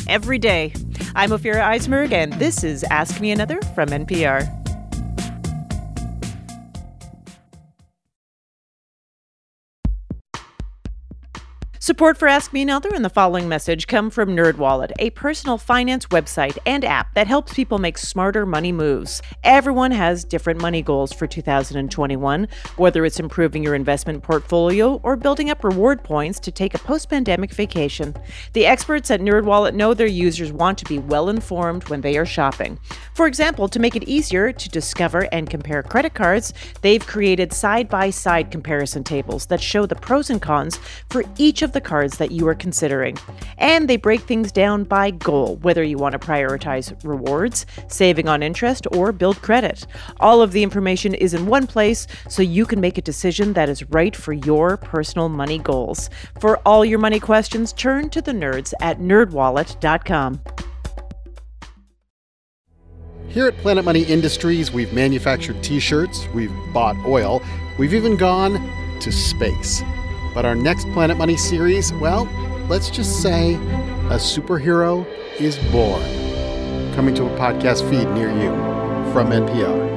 [0.08, 0.74] Every Day.
[1.16, 4.65] I'm Ophira Eisenberg, and this is Ask Me Another from NPR.
[11.86, 16.08] Support for Ask Me Another and the following message come from NerdWallet, a personal finance
[16.08, 19.22] website and app that helps people make smarter money moves.
[19.44, 25.52] Everyone has different money goals for 2021, whether it's improving your investment portfolio or building
[25.52, 28.16] up reward points to take a post-pandemic vacation.
[28.54, 32.26] The experts at NerdWallet know their users want to be well informed when they are
[32.26, 32.80] shopping.
[33.14, 38.50] For example, to make it easier to discover and compare credit cards, they've created side-by-side
[38.50, 40.80] comparison tables that show the pros and cons
[41.12, 43.16] for each of the cards that you are considering.
[43.60, 48.42] And they break things down by goal, whether you want to prioritize rewards, saving on
[48.42, 49.86] interest, or build credit.
[50.20, 53.70] All of the information is in one place so you can make a decision that
[53.70, 56.10] is right for your personal money goals.
[56.40, 60.42] For all your money questions, turn to the nerds at nerdwallet.com.
[63.28, 67.42] Here at Planet Money Industries, we've manufactured t shirts, we've bought oil,
[67.78, 68.54] we've even gone
[69.02, 69.84] to space.
[70.36, 72.26] But our next Planet Money series, well,
[72.68, 75.08] let's just say a superhero
[75.40, 76.04] is born.
[76.94, 78.50] Coming to a podcast feed near you
[79.14, 79.96] from NPR.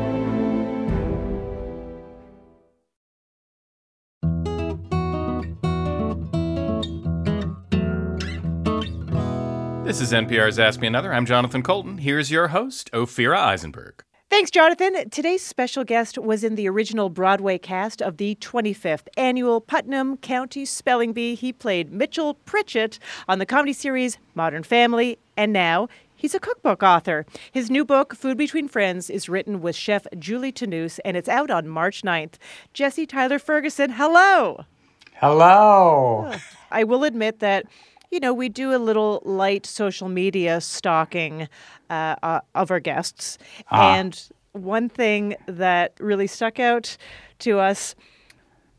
[9.85, 11.12] This is NPR's Ask Me Another.
[11.12, 11.98] I'm Jonathan Coulton.
[11.98, 14.05] Here's your host, Ophira Eisenberg.
[14.31, 15.09] Thanks, Jonathan.
[15.09, 20.67] Today's special guest was in the original Broadway cast of the 25th annual Putnam County
[20.67, 21.35] Spelling Bee.
[21.35, 26.83] He played Mitchell Pritchett on the comedy series Modern Family, and now he's a cookbook
[26.83, 27.24] author.
[27.51, 31.51] His new book, Food Between Friends, is written with chef Julie Tanous, and it's out
[31.51, 32.35] on March 9th.
[32.74, 34.66] Jesse Tyler Ferguson, hello.
[35.14, 36.35] Hello.
[36.70, 37.64] I will admit that,
[38.11, 41.49] you know, we do a little light social media stalking
[41.91, 43.39] uh, uh, of our guests.
[43.71, 43.97] Ah.
[43.97, 44.21] And
[44.53, 46.97] one thing that really stuck out
[47.41, 47.95] to us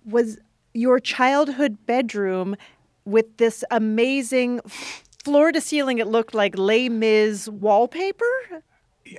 [0.06, 0.38] was
[0.74, 2.56] your childhood bedroom
[3.06, 4.62] with this amazing
[5.24, 8.64] floor to ceiling, it looked like Les Mis wallpaper.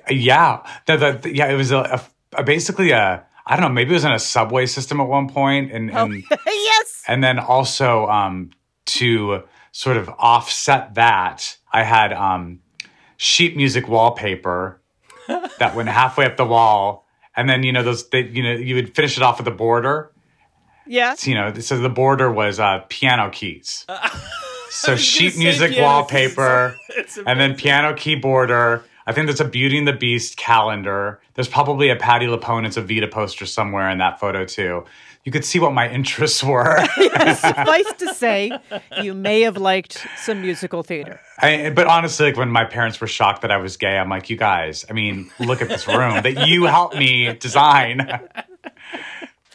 [0.08, 3.72] Yeah, the, the, the- yeah, it was a, a, a basically a I don't know,
[3.72, 7.02] maybe it was in a subway system at one point, and and, yes.
[7.08, 8.50] and then also um,
[8.86, 9.42] to
[9.72, 12.60] sort of offset that, I had um,
[13.16, 14.80] sheet music wallpaper
[15.58, 17.06] that went halfway up the wall,
[17.36, 19.52] and then you know those they, you know you would finish it off with a
[19.52, 20.12] border.
[20.86, 21.14] Yeah.
[21.14, 23.86] So, you know, so the border was uh, piano keys.
[24.70, 26.76] so sheet music wallpaper,
[27.26, 28.84] and then piano key border.
[29.06, 31.20] I think there's a Beauty and the Beast calendar.
[31.34, 34.84] There's probably a Patti LuPone, it's Evita poster somewhere in that photo too.
[35.24, 36.82] You could see what my interests were.
[36.96, 38.58] Suffice to say,
[39.02, 41.20] you may have liked some musical theater.
[41.38, 44.30] I, but honestly, like when my parents were shocked that I was gay, I'm like,
[44.30, 48.20] you guys, I mean, look at this room that you helped me design.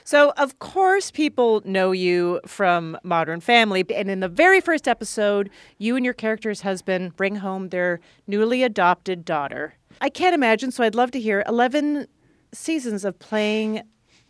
[0.07, 3.84] So, of course, people know you from Modern Family.
[3.89, 5.49] And in the very first episode,
[5.80, 9.74] you and your character's husband bring home their newly adopted daughter.
[10.01, 12.05] I can't imagine, so I'd love to hear 11
[12.53, 13.82] seasons of playing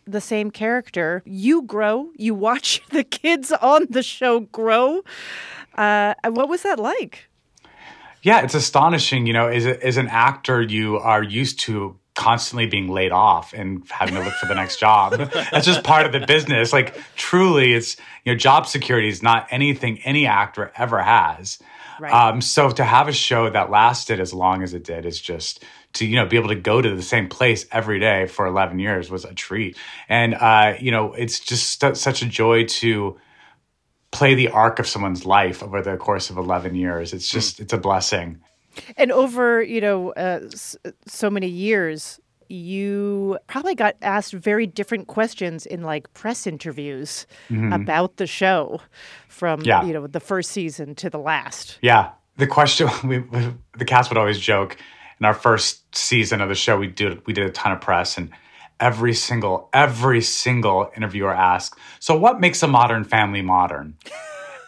[0.06, 1.22] the same character.
[1.26, 5.02] You grow, you watch the kids on the show grow.
[5.76, 7.28] Uh, what was that like?
[8.22, 9.28] Yeah, it's astonishing.
[9.28, 13.54] You know, as, a, as an actor, you are used to constantly being laid off
[13.54, 15.12] and having to look for the next job.
[15.52, 16.72] That's just part of the business.
[16.74, 21.60] Like, truly, it's, you know, job security is not anything any actor ever has.
[22.00, 22.12] Right.
[22.12, 25.64] Um, so to have a show that lasted as long as it did is just
[25.96, 28.80] to you know be able to go to the same place every day for 11
[28.80, 29.78] years was a treat
[30.10, 33.18] and uh, you know it's just st- such a joy to
[34.12, 37.74] play the arc of someone's life over the course of 11 years it's just it's
[37.74, 38.40] a blessing
[38.98, 40.76] And over, you know, uh, s-
[41.08, 42.20] so many years,
[42.50, 47.74] you probably got asked very different questions in like press interviews Mhm.
[47.74, 48.82] about the show
[49.30, 49.86] from, Yeah.
[49.86, 51.80] you know, the first season to the last.
[51.82, 54.76] Yeah, the question we, we the cast would always joke.
[55.20, 58.18] In our first season of the show, we did we did a ton of press,
[58.18, 58.32] and
[58.80, 63.96] every single every single interviewer asked, "So, what makes a modern family modern?"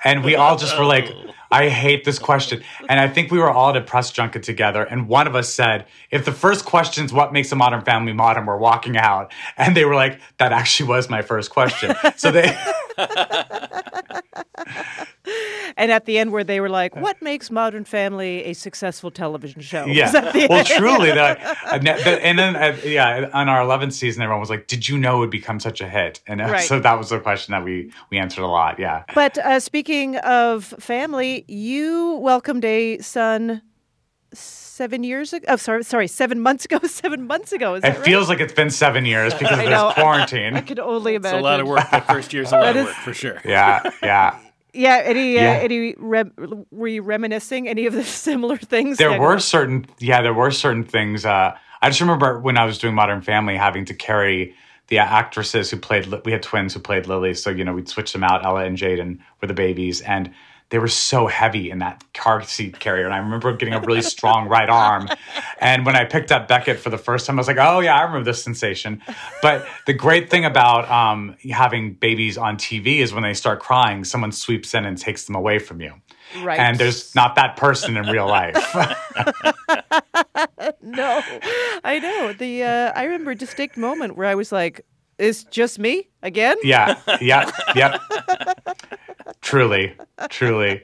[0.05, 1.11] And we all just were like,
[1.51, 4.83] "I hate this question." And I think we were all at a press junket together,
[4.83, 8.45] and one of us said, "If the first question's what makes a modern family modern,
[8.45, 12.57] we're walking out." And they were like, "That actually was my first question." So they.
[15.75, 19.61] And at the end, where they were like, "What makes Modern Family a successful television
[19.61, 20.11] show?" Was Yeah.
[20.11, 20.67] the Well, end?
[20.67, 21.37] truly, the,
[21.81, 24.97] ne- the- and then uh, yeah, on our 11th season, everyone was like, "Did you
[24.97, 26.61] know it would become such a hit?" And uh, Right.
[26.63, 28.79] so that was the question that we we answered a lot.
[28.79, 29.03] Yeah.
[29.13, 33.61] But uh, speaking of family, you welcomed a son
[34.33, 35.45] seven years ago.
[35.47, 36.79] Oh, sorry, sorry, seven months ago.
[36.87, 37.75] Seven months ago.
[37.75, 37.97] Is It right?
[38.03, 39.87] feels like it's been seven years because I of know.
[39.87, 40.55] this quarantine.
[40.55, 41.39] I could only imagine.
[41.39, 41.45] It's imagine.
[41.45, 41.91] a lot of work.
[41.91, 43.41] That first year's a lot That of is- work for sure.
[43.45, 44.37] yeah, yeah.
[44.77, 45.01] Yeah.
[45.03, 45.37] Any?
[45.37, 45.51] Uh, Yeah.
[45.61, 45.95] any?
[45.97, 48.97] Rem- were you reminiscing any of the similar things?
[48.97, 51.25] There were certain, yeah, there were certain things.
[51.25, 54.55] Uh, I just remember when I was doing Modern Family, having to carry
[54.87, 56.07] the actresses who played.
[56.25, 58.45] We had twins who played Lily, so you know we'd switch them out.
[58.45, 60.31] Ella and Jaden were the babies, and
[60.69, 63.05] they were so heavy in that car seat carrier.
[63.05, 65.07] And I remember getting a really strong right arm.
[65.59, 67.97] And when I picked up Beckett for the first time, I was like, "Oh yeah,
[67.97, 69.01] I remember this sensation."
[69.41, 74.03] But the great thing about um, having babies on TV is when they start crying,
[74.03, 75.93] someone sweeps in and takes them away from you.
[76.41, 76.59] Right.
[76.59, 78.55] And there's not that person in real life.
[80.81, 81.21] no,
[81.83, 82.33] I know.
[82.33, 84.85] The uh, I remember a distinct moment where I was like,
[85.17, 87.99] "Is just me again?" Yeah, yeah, yep.
[89.41, 89.95] truly,
[90.29, 90.83] truly.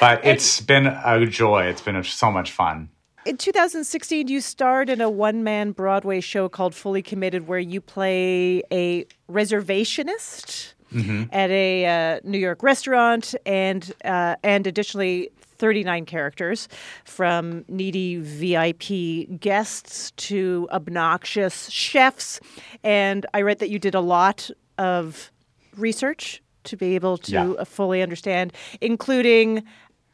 [0.00, 1.64] But it's been a joy.
[1.64, 2.90] It's been so much fun.
[3.28, 7.78] In 2016, you starred in a one man Broadway show called Fully Committed, where you
[7.82, 11.28] play a reservationist Mhm.
[11.30, 11.84] at a
[12.16, 16.68] uh, New York restaurant and, uh, and additionally, 39 characters
[17.04, 22.40] from needy VIP guests to obnoxious chefs.
[22.82, 25.30] And I read that you did a lot of
[25.76, 27.64] research to be able to Yeah.
[27.64, 29.64] fully understand, including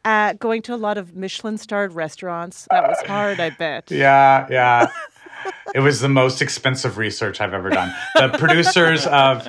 [0.05, 2.67] uh, going to a lot of Michelin starred restaurants.
[2.71, 3.91] That was hard, I bet.
[3.91, 4.87] Yeah, yeah.
[5.73, 7.93] it was the most expensive research I've ever done.
[8.15, 9.47] The producers of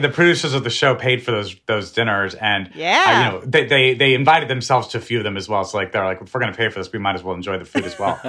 [0.00, 3.04] the producers of the show paid for those those dinners, and Yeah.
[3.06, 5.64] uh, you know they, they they invited themselves to a few of them as well.
[5.64, 7.34] So like they're like, if we're going to pay for this, we might as well
[7.34, 8.20] enjoy the food as well.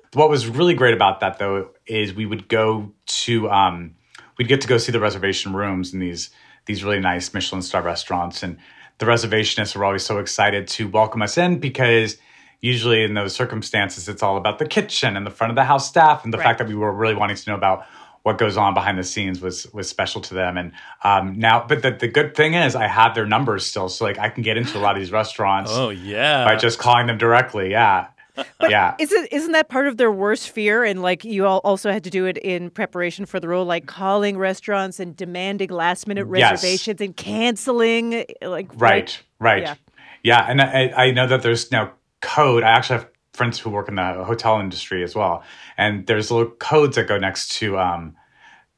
[0.14, 3.94] what was really great about that though is we would go to um,
[4.38, 6.30] we'd get to go see the reservation rooms in these
[6.66, 8.58] these really nice Michelin star restaurants, and
[9.00, 12.18] the reservationists were always so excited to welcome us in because
[12.60, 15.88] usually in those circumstances it's all about the kitchen and the front of the house
[15.88, 17.86] staff and the fact that we were really wanting to know about
[18.22, 20.58] what goes on behind the scenes was was special to them.
[20.58, 20.72] And
[21.02, 24.18] um, now, but the, the good thing is I have their numbers still, so like
[24.18, 25.70] I can get into a lot of these restaurants.
[25.72, 27.70] Oh yeah, by just calling them directly.
[27.70, 28.08] Yeah.
[28.68, 28.94] Yeah.
[28.98, 30.84] Isn't isn't that part of their worst fear?
[30.84, 33.86] And like you all also had to do it in preparation for the role, like
[33.86, 36.52] calling restaurants and demanding last minute Yes.
[36.62, 39.62] reservations and canceling, like Right, right.
[39.62, 39.74] Yeah.
[40.22, 40.46] Yeah.
[40.48, 42.62] and I, I know that there's now code.
[42.62, 45.42] I actually have friends who work in the hotel industry as well,
[45.76, 48.16] and there's little codes that go next to um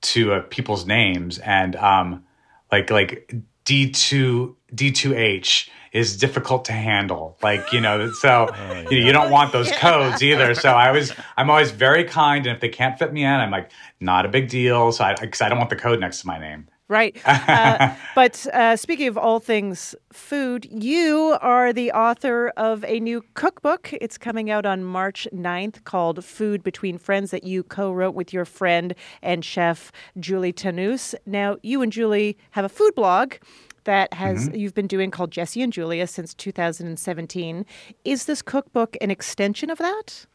[0.03, 2.25] to uh, people's names, and um
[2.71, 3.33] like like
[3.65, 7.37] D two D two H is difficult to handle.
[7.43, 8.49] Like you know, so
[8.91, 10.55] you, know, you don't want those codes either.
[10.55, 13.51] So I was I'm always very kind, and if they can't fit me in, I'm
[13.51, 13.70] like
[14.01, 14.93] not a big deal.
[14.93, 16.68] So I because I don't want the code next to my name.
[16.93, 17.16] Right.
[17.25, 23.25] Uh, but uh, speaking of all things food, you are the author of a new
[23.33, 23.95] cookbook.
[23.95, 28.35] It's coming out on March 9th called Food Between Friends that you co wrote with
[28.35, 31.14] your friend and chef Julie Tanous.
[31.25, 33.37] Now, you and Julie have a food blog
[33.85, 34.59] that has Mhm.
[34.59, 37.64] you've been doing called Jesse and Julia since 2017.
[38.05, 40.26] Is this cookbook an extension of that?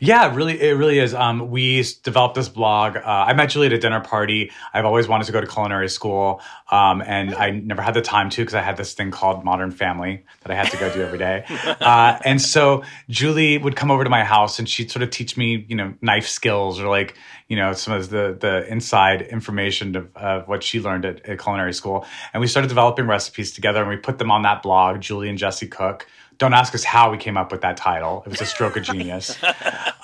[0.00, 1.12] Yeah, really, it really is.
[1.12, 2.96] Um, we developed this blog.
[2.96, 4.52] Uh, I met Julie at a dinner party.
[4.72, 6.40] I've always wanted to go to culinary school,
[6.70, 9.72] um, and I never had the time to because I had this thing called Modern
[9.72, 11.44] Family that I had to go do every day.
[11.80, 15.36] Uh, and so Julie would come over to my house, and she'd sort of teach
[15.36, 17.16] me, you know, knife skills or like,
[17.48, 21.40] you know, some of the the inside information of, of what she learned at, at
[21.40, 22.06] culinary school.
[22.32, 25.00] And we started developing recipes together, and we put them on that blog.
[25.00, 26.06] Julie and Jesse Cook.
[26.38, 28.22] Don't ask us how we came up with that title.
[28.24, 29.36] It was a stroke of genius.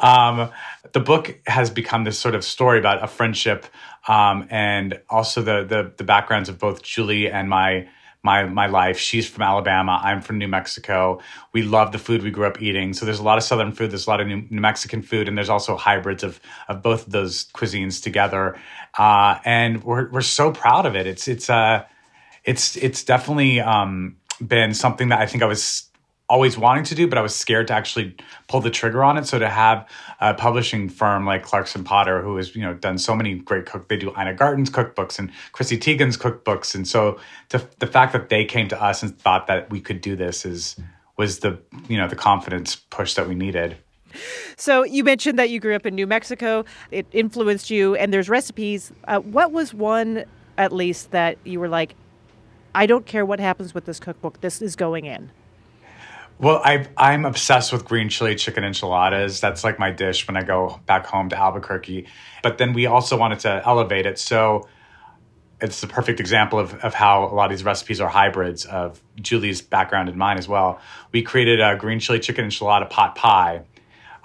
[0.01, 0.51] Um,
[0.93, 3.65] the book has become this sort of story about a friendship,
[4.07, 7.89] um, and also the, the the backgrounds of both Julie and my
[8.23, 8.99] my my life.
[8.99, 9.99] She's from Alabama.
[10.03, 11.21] I'm from New Mexico.
[11.53, 12.93] We love the food we grew up eating.
[12.93, 13.93] So there's a lot of Southern food.
[13.93, 17.07] There's a lot of New, New Mexican food, and there's also hybrids of of both
[17.07, 18.59] of those cuisines together.
[18.99, 21.07] Uh, and we're we're so proud of it.
[21.07, 21.85] It's it's uh
[22.45, 24.17] it's it's definitely um,
[24.47, 25.85] been something that I think I was
[26.29, 28.17] always wanting to do, but I was scared to actually
[28.49, 29.27] pull the trigger on it.
[29.27, 29.89] So to have
[30.21, 33.89] a publishing firm like Clarkson Potter, who has you know done so many great cook,
[33.89, 37.19] they do Ina Garten's cookbooks and Chrissy Teigen's cookbooks, and so
[37.51, 40.45] to, the fact that they came to us and thought that we could do this
[40.45, 40.77] is
[41.17, 41.59] was the
[41.89, 43.77] you know the confidence push that we needed.
[44.57, 46.65] So you mentioned that you grew up in New Mexico.
[46.91, 48.93] It influenced you, and there's recipes.
[49.09, 50.25] Uh, what was one,
[50.57, 51.97] at least, that you were like,
[52.75, 54.41] I don't care what happens with this cookbook.
[54.41, 55.31] This is going in.
[56.39, 59.41] Well, I, I'm obsessed with green chili chicken enchiladas.
[59.41, 62.07] That's like my dish when I go back home to Albuquerque.
[62.43, 64.19] But then we also wanted to elevate it.
[64.19, 64.69] So
[65.61, 69.01] it's the perfect example of, of how a lot of these recipes are hybrids of
[69.21, 70.81] Julie's background and mine as well.
[71.13, 73.63] We created a green chili chicken enchilada pot pie,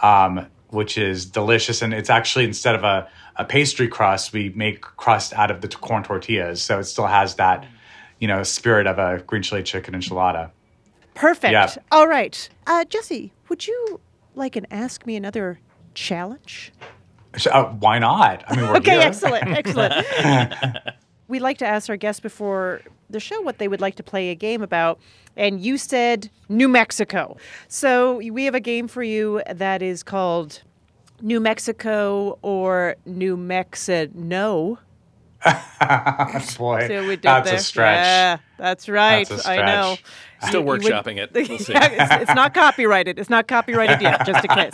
[0.02, 1.84] um, which is delicious.
[1.84, 5.68] And it's actually, instead of a, a pastry crust, we make crust out of the
[5.68, 6.62] corn tortillas.
[6.62, 7.68] So it still has that,
[8.20, 10.52] you know, spirit of a green chili chicken enchilada.
[11.20, 11.52] Perfect.
[11.52, 11.70] Yeah.
[11.92, 12.50] All right.
[12.66, 14.00] Uh, Jesse, would you
[14.36, 15.60] like an Ask Me Another
[15.94, 16.72] challenge?
[17.38, 18.44] So, uh, why not?
[18.48, 19.02] I mean, we're okay, here.
[19.02, 20.06] excellent, excellent.
[21.28, 24.30] we like to ask our guests before the show what they would like to play
[24.30, 24.98] a game about,
[25.36, 27.36] and you said New Mexico.
[27.68, 30.62] So we have a game for you that is called
[31.22, 34.80] New Mexico or New Mexico.
[35.46, 35.60] No.
[36.58, 37.58] Boy, See we did that's there?
[37.58, 38.06] a stretch.
[38.06, 39.28] Yeah, that's right.
[39.28, 39.96] That's a I know.
[39.96, 40.50] stretch.
[40.50, 41.32] Still You- you would- workshopping it.
[41.34, 41.74] We'll see.
[41.74, 43.18] Yeah, it's, it's not copyrighted.
[43.20, 44.74] It's not copyrighted yet, just in case.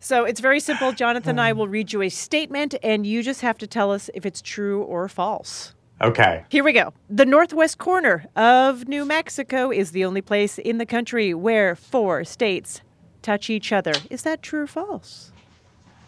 [0.00, 0.92] So it's very simple.
[0.92, 4.08] Jonathan and I will read you a statement, and you just have to tell us
[4.14, 5.74] if it's true or false.
[6.00, 6.44] Okay.
[6.48, 6.92] Here we go.
[7.10, 12.24] The northwest corner of New Mexico is the only place in the country where four
[12.24, 12.80] states
[13.22, 13.92] touch each other.
[14.08, 15.32] Is that true or false?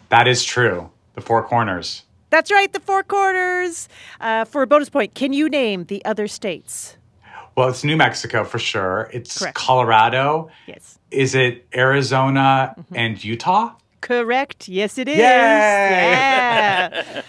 [0.09, 0.91] That is true.
[1.15, 2.03] The four corners.
[2.31, 3.87] That's right, the four corners.
[4.19, 6.97] Uh, for a bonus point, can you name the other states?
[7.55, 9.09] Well, it's New Mexico for sure.
[9.13, 9.55] It's Correct.
[9.55, 10.49] Colorado.
[10.65, 10.97] Yes.
[11.11, 12.95] Is it Arizona Mm-hmm.
[12.95, 13.73] and Utah?
[13.99, 14.67] Correct.
[14.67, 15.17] Yes, it is.
[15.17, 15.21] Yay!
[15.23, 17.21] Yeah.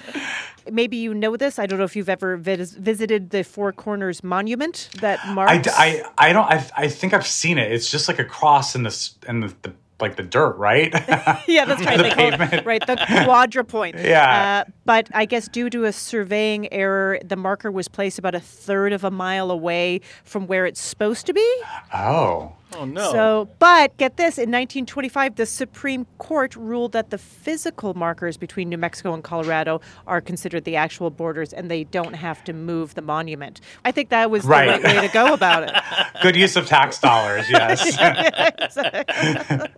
[0.70, 1.58] Maybe you know this.
[1.58, 5.68] I don't know if you've ever vis- visited the Four Corners Monument that I, marks.
[5.72, 6.44] I, I don't.
[6.46, 7.72] I, I think I've seen it.
[7.72, 9.72] It's just like a cross in the in the, the
[10.02, 10.92] like the dirt, right?
[11.48, 11.96] yeah, that's right.
[12.02, 12.66] The they call it, pavement.
[12.66, 13.94] right, the quadrupoint.
[14.02, 14.64] Yeah.
[14.66, 18.40] Uh, but I guess due to a surveying error, the marker was placed about a
[18.40, 21.62] third of a mile away from where it's supposed to be.
[21.94, 22.52] oh.
[22.74, 23.12] Oh no.
[23.12, 28.68] So, but get this: in 1925, the Supreme Court ruled that the physical markers between
[28.68, 32.94] New Mexico and Colorado are considered the actual borders, and they don't have to move
[32.94, 33.60] the monument.
[33.84, 34.66] I think that was Right.
[34.66, 35.74] the right way to go about it.
[36.22, 37.48] Good use of tax dollars.
[37.50, 37.96] Yes.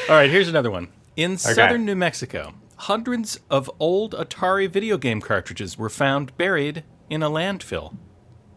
[0.08, 0.88] All right, here's another one.
[1.16, 7.22] In southern New Mexico, hundreds of old Atari video game cartridges were found buried in
[7.22, 7.96] a landfill.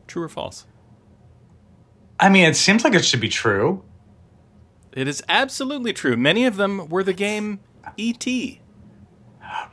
[0.08, 0.66] True or false?
[2.20, 3.84] I mean, it seems like it should be true.
[4.94, 6.18] It is absolutely true.
[6.18, 7.60] Many of them were the game
[7.98, 8.62] E.T.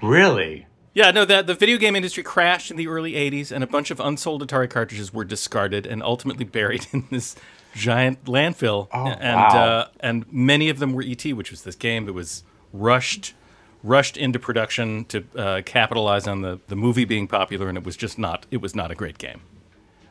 [0.02, 0.66] Really?
[0.92, 3.90] Yeah, no, that the video game industry crashed in the early 80s and a bunch
[3.90, 7.34] of unsold Atari cartridges were discarded and ultimately buried in this
[7.74, 8.88] giant landfill.
[8.92, 9.48] Oh, and wow.
[9.48, 13.34] uh, and many of them were ET, which was this game that was rushed
[13.82, 17.98] rushed into production to uh, capitalize on the, the movie being popular and it was
[17.98, 19.42] just not it was not a great game.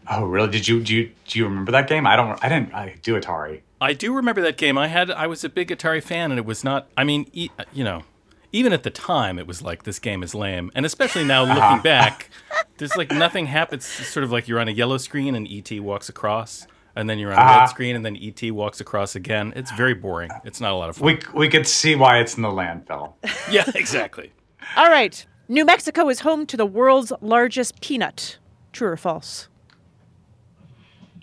[0.09, 0.49] Oh, really?
[0.49, 2.05] Did you do you do you remember that game?
[2.07, 2.37] I don't.
[2.43, 2.73] I didn't.
[2.73, 3.61] I do Atari.
[3.81, 4.77] I do remember that game.
[4.77, 6.87] I had I was a big Atari fan, and it was not.
[6.97, 8.03] I mean, e- you know,
[8.51, 11.61] even at the time, it was like this game is lame, and especially now looking
[11.61, 11.81] Uh-huh.
[11.81, 12.29] back,
[12.77, 13.83] there's like nothing happens.
[13.99, 17.19] It's sort of like you're on a yellow screen and ET walks across, and then
[17.19, 17.59] you're on a Uh-huh.
[17.61, 19.53] red screen, and then ET walks across again.
[19.55, 20.31] It's very boring.
[20.45, 21.05] It's not a lot of fun.
[21.05, 23.13] We we could see why it's in the landfill.
[23.51, 24.31] yeah, exactly.
[24.77, 25.25] All right.
[25.49, 28.37] New Mexico is home to the world's largest peanut.
[28.71, 29.49] True or false?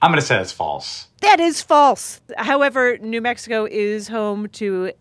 [0.03, 1.09] I'm gonna say it's false.
[1.21, 2.21] That is false.
[2.39, 4.93] However, New Mexico is home to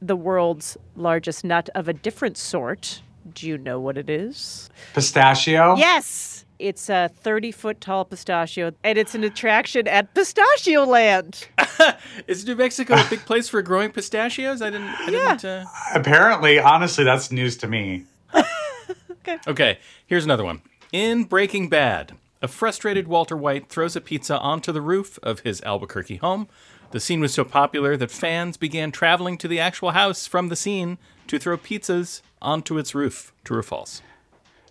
[0.00, 3.02] the world's largest nut of a different sort.
[3.34, 4.70] Do you know what it is?
[4.94, 5.76] Pistachio.
[5.76, 6.44] Yes.
[6.58, 11.48] It's a 30 foot tall pistachio, and it's an attraction at Pistachio Land.
[12.26, 14.62] Is New Mexico a big place for growing pistachios?
[14.62, 14.88] I didn't.
[14.88, 15.64] I didn't uh...
[15.94, 18.04] Apparently, honestly, that's news to me.
[19.10, 19.38] okay.
[19.46, 20.62] Okay, here's another one.
[20.92, 25.62] In Breaking Bad, a frustrated Walter White throws a pizza onto the roof of his
[25.62, 26.48] Albuquerque home.
[26.90, 30.56] The scene was so popular that fans began traveling to the actual house from the
[30.56, 33.32] scene to throw pizzas onto its roof.
[33.44, 34.02] True or false?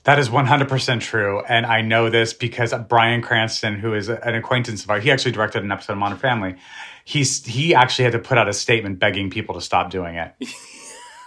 [0.06, 1.42] That is 100% true.
[1.50, 5.32] And I know this because Bryan Cranston, who is an acquaintance of ours, he actually
[5.32, 6.56] directed an episode of Modern Family.
[7.04, 10.34] He's, he actually had to put out a statement begging people to stop doing it.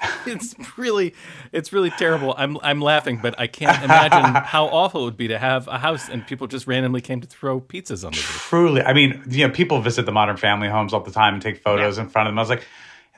[0.26, 1.14] it's really,
[1.53, 2.34] it's really terrible.
[2.36, 5.78] I'm, I'm laughing, but I can't imagine how awful it would be to have a
[5.78, 8.46] house and people just randomly came to throw pizzas on the roof.
[8.49, 8.82] Truly.
[8.82, 11.59] I mean, you know, people visit the Modern Family homes all the time and take
[11.59, 12.38] photos in front of them.
[12.38, 12.66] I was like,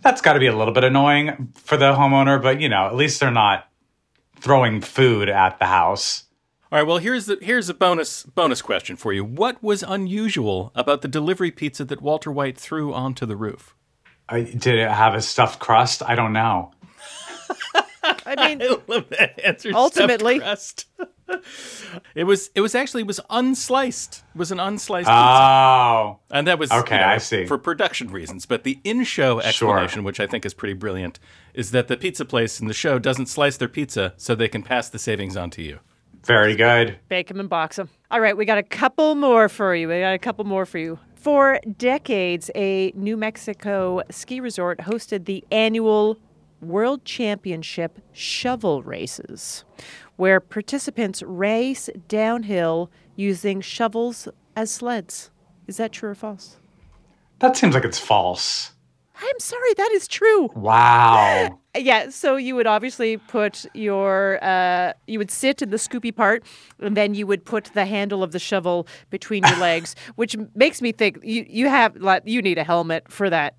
[0.03, 2.95] that's got to be a little bit annoying for the homeowner, but you know, at
[2.95, 3.69] least they're not
[4.41, 6.25] throwing food at the house.
[6.73, 6.87] All right.
[6.87, 9.25] Well, here's the here's a bonus bonus question for you.
[9.25, 13.75] What was unusual about the delivery pizza that Walter White threw onto the roof?
[14.31, 16.03] I, did it have a stuffed crust?
[16.07, 16.73] I don't know.
[18.27, 19.71] I mean, I love that answer.
[19.75, 20.39] Ultimately.
[20.39, 20.87] crust.
[22.15, 24.23] it was it was actually it was unsliced.
[24.35, 25.13] It was an unsliced pizza.
[25.13, 27.47] Oh, and that was Okay, you know, I see.
[27.47, 28.47] for production reasons.
[28.47, 31.19] But the in-show explanation, which I think is pretty brilliant,
[31.55, 34.63] is that the pizza place in the show doesn't slice their pizza so they can
[34.63, 35.81] pass the savings on to you.
[36.25, 36.99] Very good.
[37.09, 37.89] Bake them and box them.
[38.11, 39.89] All right, we got a couple more for you.
[39.89, 40.99] We got a couple more for you.
[41.21, 46.17] For decades, a New Mexico ski resort hosted the annual
[46.63, 49.65] World Championship shovel races,
[50.17, 55.31] where participants race downhill using shovels as sleds.
[55.67, 56.57] Is that true or false?
[57.41, 58.73] That seems like it's false.
[59.23, 60.49] I'm sorry, that is true.
[60.55, 61.59] Wow.
[61.79, 66.43] Yeah, so you would obviously put your, uh, you would sit in the scoopy part,
[66.81, 70.83] and then you would put the handle of the shovel between your legs, which makes
[70.83, 73.55] me think you you have like you need a helmet for that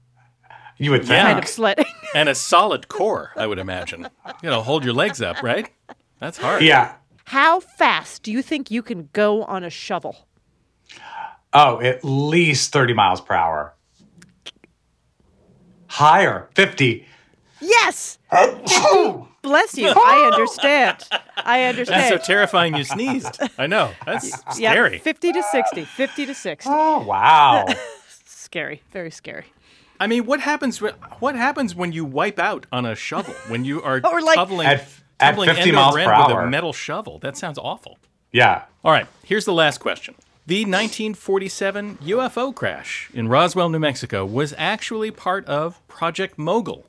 [0.77, 1.21] You would think.
[1.25, 1.85] kind of sledding.
[2.13, 4.09] and a solid core, I would imagine.
[4.43, 5.69] You know, hold your legs up, right?
[6.19, 6.63] That's hard.
[6.63, 6.95] Yeah.
[7.23, 10.27] How fast do you think you can go on a shovel?
[11.53, 13.73] Oh, at least 30 miles per hour.
[15.91, 17.05] Higher, 50.
[17.59, 18.17] Yes.
[18.31, 19.27] Oh!
[19.41, 19.89] Bless you.
[19.89, 21.03] I understand.
[21.37, 22.01] I understand.
[22.13, 23.39] That's so terrifying you sneezed.
[23.57, 23.91] I know.
[24.05, 24.99] That's yeah, scary.
[24.99, 25.83] 50 to 60.
[25.83, 26.69] 50 to 60.
[26.71, 27.65] Oh, wow.
[28.25, 28.83] scary.
[28.91, 29.45] Very scary.
[29.99, 33.65] I mean, what happens when what happens when you wipe out on a shovel when
[33.65, 34.87] you are Or like- tumbling, At-
[35.19, 36.43] at 50 miles per end with hour.
[36.43, 37.19] a metal shovel?
[37.19, 37.97] That sounds awful.
[38.31, 38.63] Yeah.
[38.83, 40.15] All right, here's the last question.
[40.51, 46.87] The 1947 UFO crash in Roswell, New Mexico was actually part of Project Mogul,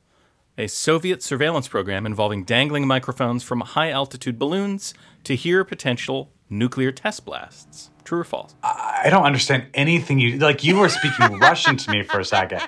[0.58, 6.90] a Soviet surveillance program involving dangling microphones from high altitude balloons to hear potential nuclear
[6.90, 7.90] test blasts.
[8.02, 8.56] True or false?
[8.64, 10.64] I don't understand anything you like.
[10.64, 12.62] You were speaking Russian to me for a second.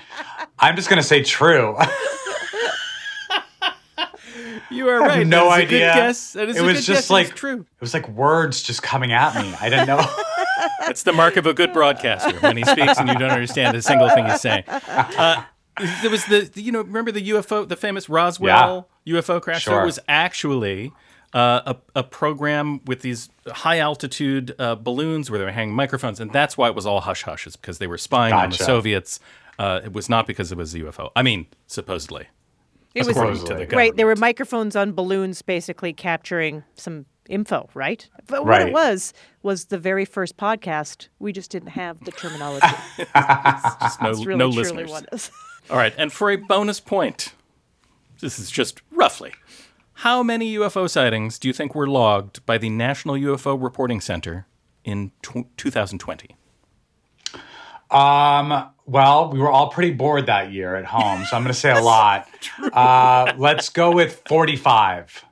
[0.61, 1.77] I'm just going to say true.
[4.71, 5.27] You are I right.
[5.27, 5.79] no That is a idea.
[5.79, 6.33] good guess.
[6.33, 7.11] That is it a was good just guess.
[7.11, 7.61] like true.
[7.61, 9.55] It was like words just coming at me.
[9.61, 9.99] I didn't know.
[10.87, 13.83] That's the mark of a good broadcaster when he speaks and you don't understand a
[13.83, 14.65] single thing he's saying.
[14.69, 15.45] Uh,
[16.03, 19.65] there was the you know remember the UFO the famous Roswell UFO crash.
[19.65, 19.83] So Sure.
[19.83, 20.93] it was actually
[21.33, 26.21] uh, a a program with these high altitude uh, balloons where they were hanging microphones,
[26.21, 27.47] and that's why it was all hush hush.
[27.47, 29.19] Is because they were spying on the Soviets.
[29.59, 31.11] Uh, it was not because it was a UFO.
[31.17, 32.27] I mean, supposedly.
[32.95, 33.73] It was according to the government.
[33.73, 33.97] right.
[33.97, 37.69] There were microphones on balloons, basically capturing some info.
[37.75, 38.09] Right.
[38.27, 38.69] But what Right.
[38.69, 39.13] it was
[39.43, 41.09] was the very first podcast.
[41.19, 42.67] We just didn't have the terminology.
[42.99, 44.91] Just no, really, no listeners.
[44.91, 45.31] what it is.
[45.71, 47.33] All right, and for a bonus point,
[48.21, 49.33] this is just roughly.
[49.99, 54.47] How many UFO sightings do you think were logged by the National UFO Reporting Center
[54.85, 56.37] in tw 2020?
[57.91, 61.59] Um, well, we were all pretty bored that year at home, so I'm going to
[61.59, 62.29] say a lot.
[62.73, 65.25] Uh, let's go with 45.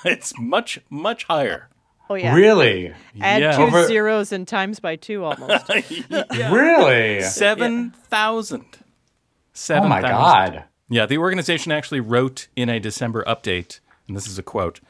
[0.04, 1.68] It's much, much higher.
[2.08, 2.34] Oh yeah.
[2.34, 2.92] Really?
[3.20, 3.56] Add Yeah.
[3.56, 5.68] two Over- zeros and times by two almost.
[6.50, 7.20] Really?
[7.22, 8.60] 7,000.
[8.62, 10.02] Oh my 7,000.
[10.10, 10.64] God.
[10.88, 13.78] Yeah, the organization actually wrote in a December update,
[14.08, 14.80] and this is a quote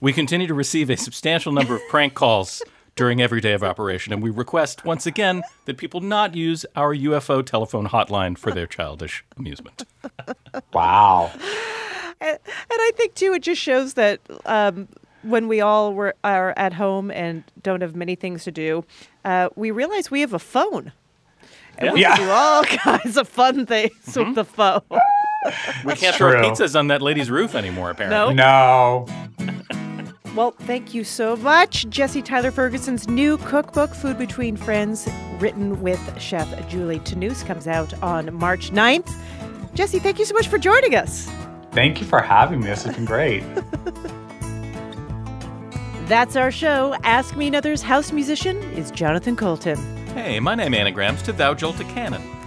[0.00, 2.62] We continue to receive a substantial number of prank calls
[2.96, 6.94] during every day of operation, and we request once again that people not use our
[6.94, 9.84] UFO telephone hotline for their childish amusement.
[10.72, 11.30] Wow.
[12.20, 12.38] And, and
[12.70, 14.88] I think too, it just shows that um,
[15.22, 18.84] when we all were are at home and don't have many things to do,
[19.24, 20.92] uh, we realize we have a phone.
[21.78, 22.16] And we Yeah.
[22.16, 24.82] can do all kinds of fun things with the phone.
[25.84, 28.34] We can't throw pizzas on that lady's roof anymore, apparently.
[28.34, 29.06] No.
[30.36, 31.88] Well, thank you so much.
[31.88, 35.08] Jesse Tyler Ferguson's new cookbook, Food Between Friends,
[35.40, 39.12] written with Chef Julie Tanous, comes out on March 9th.
[39.74, 41.28] Jesse, thank you so much for joining us.
[41.72, 42.66] Thank you for having me.
[42.66, 43.44] This has been great.
[46.06, 46.96] That's our show.
[47.04, 49.78] Ask Me Another's house musician is Jonathan Coulton.
[50.08, 52.39] Hey, my name anagrams to Thou Jolta Cannon.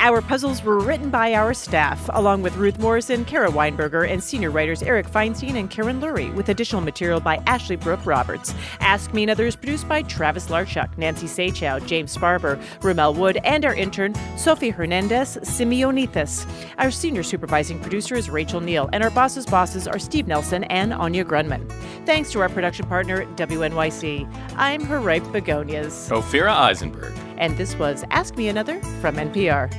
[0.00, 4.50] Our puzzles were written by our staff, along with Ruth Morrison, Kara Weinberger, and senior
[4.50, 8.54] writers Eric Feinstein and Karen Lurie, with additional material by Ashley Brooke Roberts.
[8.78, 13.64] Ask Me Another is produced by Travis Larchuk, Nancy Saechao, James Barber, Rommel Wood, and
[13.64, 16.46] our intern, Sophie Hernandez Simeonithis.
[16.78, 20.94] Our senior supervising producer is Rachel Neal, and our bosses' bosses are Steve Nelson and
[20.94, 21.68] Anya Grundmann.
[22.06, 24.32] Thanks to our production partner, WNYC.
[24.56, 26.08] I'm her begonias.
[26.10, 27.27] Ophira Eisenberg.
[27.38, 29.72] And this was Ask Me Another from NPR.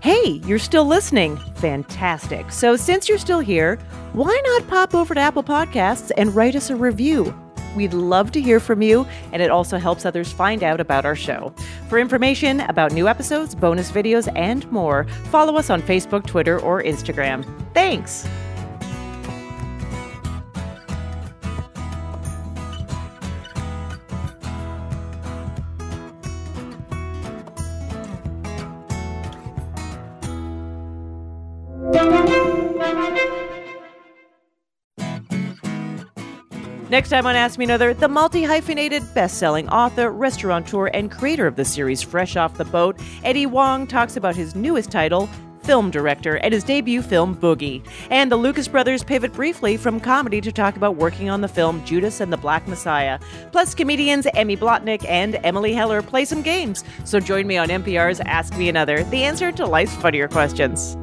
[0.00, 1.38] Hey, you're still listening.
[1.56, 2.52] Fantastic.
[2.52, 3.78] So, since you're still here,
[4.12, 7.34] why not pop over to Apple Podcasts and write us a review?
[7.74, 11.16] We'd love to hear from you, and it also helps others find out about our
[11.16, 11.52] show.
[11.88, 16.82] For information about new episodes, bonus videos, and more, follow us on Facebook, Twitter, or
[16.82, 17.44] Instagram.
[17.72, 18.28] Thanks.
[36.94, 41.48] Next time on Ask Me Another, the multi hyphenated best selling author, restaurateur, and creator
[41.48, 45.28] of the series Fresh Off the Boat, Eddie Huang talks about his newest title,
[45.64, 47.84] Film Director, and his debut film, Boogie.
[48.10, 51.84] And the Lucas brothers pivot briefly from comedy to talk about working on the film
[51.84, 53.18] Judas and the Black Messiah.
[53.50, 56.84] Plus, comedians Emmy Blotnick and Emily Heller play some games.
[57.02, 60.96] So join me on NPR's Ask Me Another, the answer to life's funnier questions.